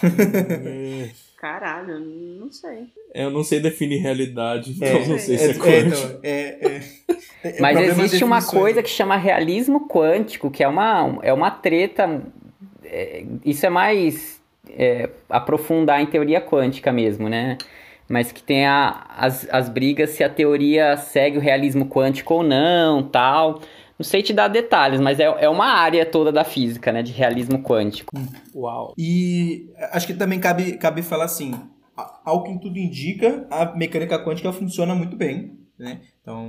[0.02, 2.86] ninguém- Caralho, não sei.
[3.14, 6.08] Eu não sei definir realidade, então É, não sei é, se é é, quântico.
[6.08, 6.82] então, é, é-
[7.50, 12.22] é Mas existe uma coisa que chama realismo quântico, que é uma, é uma treta
[12.86, 17.58] é, isso é mais é, aprofundar em teoria quântica mesmo, né?
[18.14, 22.44] Mas que tem a, as, as brigas se a teoria segue o realismo quântico ou
[22.44, 23.60] não, tal.
[23.98, 27.02] Não sei te dar detalhes, mas é, é uma área toda da física, né?
[27.02, 28.16] De realismo quântico.
[28.54, 28.94] Uau.
[28.96, 31.60] E acho que também cabe, cabe falar assim,
[32.24, 36.02] ao que tudo indica, a mecânica quântica funciona muito bem, né?
[36.22, 36.48] Então,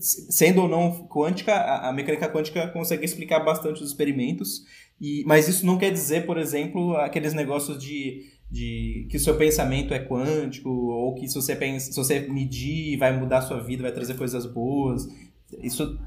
[0.00, 4.64] sendo ou não quântica, a, a mecânica quântica consegue explicar bastante os experimentos,
[5.00, 9.36] e, mas isso não quer dizer, por exemplo, aqueles negócios de, de que o seu
[9.36, 13.60] pensamento é quântico, ou que se você, pensa, se você medir vai mudar a sua
[13.60, 15.08] vida, vai trazer coisas boas.
[15.62, 15.98] Isso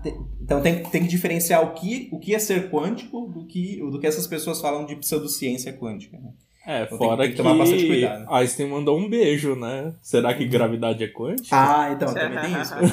[0.42, 4.00] então tem, tem que diferenciar o que, o que é ser quântico do que, do
[4.00, 6.18] que essas pessoas falam de pseudociência quântica.
[6.18, 6.32] Né?
[6.68, 8.26] É, então fora tem, tem que, tomar bastante cuidado.
[8.30, 9.94] Einstein mandou um beijo, né?
[10.02, 11.48] Será que gravidade é quântica?
[11.52, 12.74] Ah, então, também tem isso.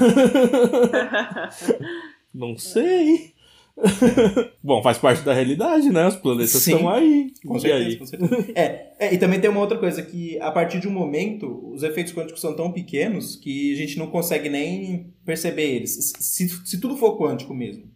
[2.33, 3.34] Não sei.
[4.63, 6.07] Bom, faz parte da realidade, né?
[6.07, 7.33] Os planetas Sim, estão aí.
[7.45, 7.97] Com certeza, aí?
[7.97, 8.53] com certeza.
[8.55, 11.83] É, é, e também tem uma outra coisa, que a partir de um momento, os
[11.83, 16.15] efeitos quânticos são tão pequenos que a gente não consegue nem perceber eles.
[16.19, 17.93] Se, se tudo for quântico mesmo.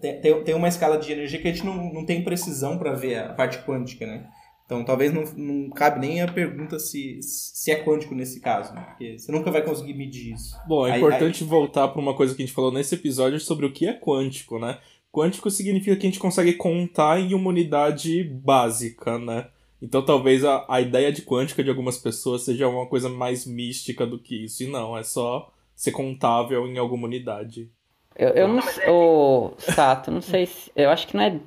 [0.00, 2.92] Tem, tem, tem uma escala de energia que a gente não, não tem precisão para
[2.92, 4.28] ver a parte quântica, né?
[4.64, 8.80] Então talvez não, não cabe nem a pergunta se, se é quântico nesse caso, né?
[8.80, 10.56] porque você nunca vai conseguir medir isso.
[10.66, 11.48] Bom, é aí, importante aí...
[11.48, 14.58] voltar para uma coisa que a gente falou nesse episódio sobre o que é quântico,
[14.58, 14.78] né?
[15.12, 19.48] Quântico significa que a gente consegue contar em uma unidade básica, né?
[19.82, 24.06] Então talvez a, a ideia de quântica de algumas pessoas seja uma coisa mais mística
[24.06, 24.62] do que isso.
[24.62, 27.70] E não, é só ser contável em alguma unidade.
[28.16, 28.88] Eu, eu não sei.
[28.88, 30.72] Ô, Sato, não sei se.
[30.74, 31.38] Eu acho que não é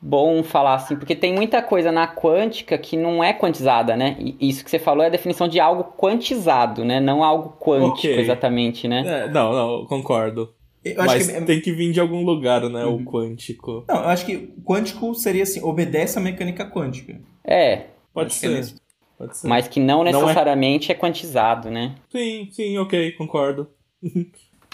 [0.00, 4.16] bom falar assim, porque tem muita coisa na quântica que não é quantizada, né?
[4.18, 7.00] E isso que você falou é a definição de algo quantizado, né?
[7.00, 8.20] Não algo quântico okay.
[8.20, 9.04] exatamente, né?
[9.06, 10.54] É, não, não, concordo.
[10.96, 11.32] Mas que...
[11.32, 12.84] É tem que vir de algum lugar, né?
[12.84, 12.96] Uhum.
[12.96, 13.84] O quântico.
[13.88, 17.20] Não, eu acho que quântico seria assim, obedece à mecânica quântica.
[17.44, 17.86] É.
[18.14, 18.74] Pode ser.
[19.18, 19.48] Pode ser.
[19.48, 20.96] Mas que não necessariamente não é...
[20.96, 21.94] é quantizado, né?
[22.08, 23.68] Sim, sim, ok, concordo.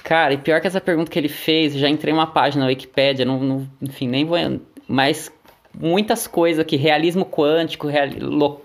[0.03, 3.25] Cara, e pior que essa pergunta que ele fez, já entrei uma página na Wikipedia,
[3.25, 4.37] não, não, enfim, nem vou
[4.89, 5.31] mas
[5.75, 7.89] muitas coisas aqui, realismo quântico,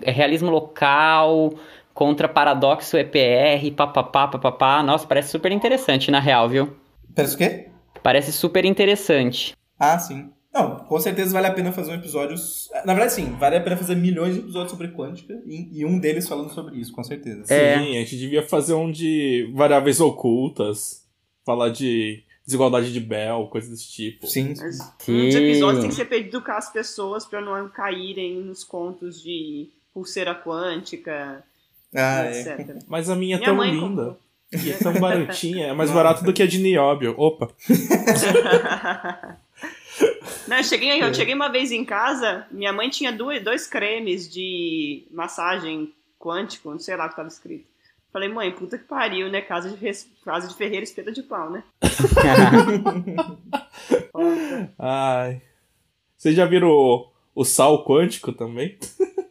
[0.02, 1.54] realismo local,
[1.94, 4.82] contra paradoxo EPR, papapá, papapá.
[4.82, 6.76] Nossa, parece super interessante na real, viu?
[7.14, 7.68] Parece o quê?
[8.02, 9.56] Parece super interessante.
[9.78, 10.30] Ah, sim.
[10.52, 12.36] Não, com certeza vale a pena fazer um episódio.
[12.84, 15.98] Na verdade, sim, vale a pena fazer milhões de episódios sobre quântica e, e um
[15.98, 17.42] deles falando sobre isso, com certeza.
[17.52, 17.78] É.
[17.78, 21.04] Sim, a gente devia fazer um de variáveis ocultas,
[21.44, 24.26] falar de desigualdade de Bell, coisa desse tipo.
[24.26, 24.54] Sim.
[24.58, 28.64] Mas, um dos episódios tem que ser pra educar as pessoas para não caírem nos
[28.64, 31.44] contos de pulseira quântica,
[31.94, 32.58] ah, etc.
[32.58, 32.78] É.
[32.88, 33.86] Mas a minha, é minha é tão linda.
[33.86, 34.18] Comprou.
[34.50, 37.14] E é tão baratinha, é mais barato do que a de Nióbio.
[37.18, 37.50] Opa!
[40.48, 44.26] Não, eu, cheguei, eu cheguei uma vez em casa, minha mãe tinha dois, dois cremes
[44.32, 47.66] de massagem quântico, não sei lá o que estava escrito.
[48.12, 49.40] Falei, mãe, puta que pariu, né?
[49.40, 50.10] Casa de, res...
[50.24, 51.62] Casa de ferreira, espeta de pau, né?
[54.78, 55.42] Ai.
[56.16, 58.78] Vocês já viram o, o sal quântico também?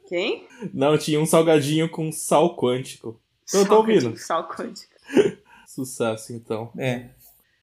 [0.07, 0.47] Quem?
[0.73, 3.19] Não, tinha um salgadinho com sal quântico.
[3.53, 4.15] Eu tô ouvindo.
[4.17, 4.93] Sal quântico.
[5.65, 6.71] Sucesso, então.
[6.78, 7.09] É.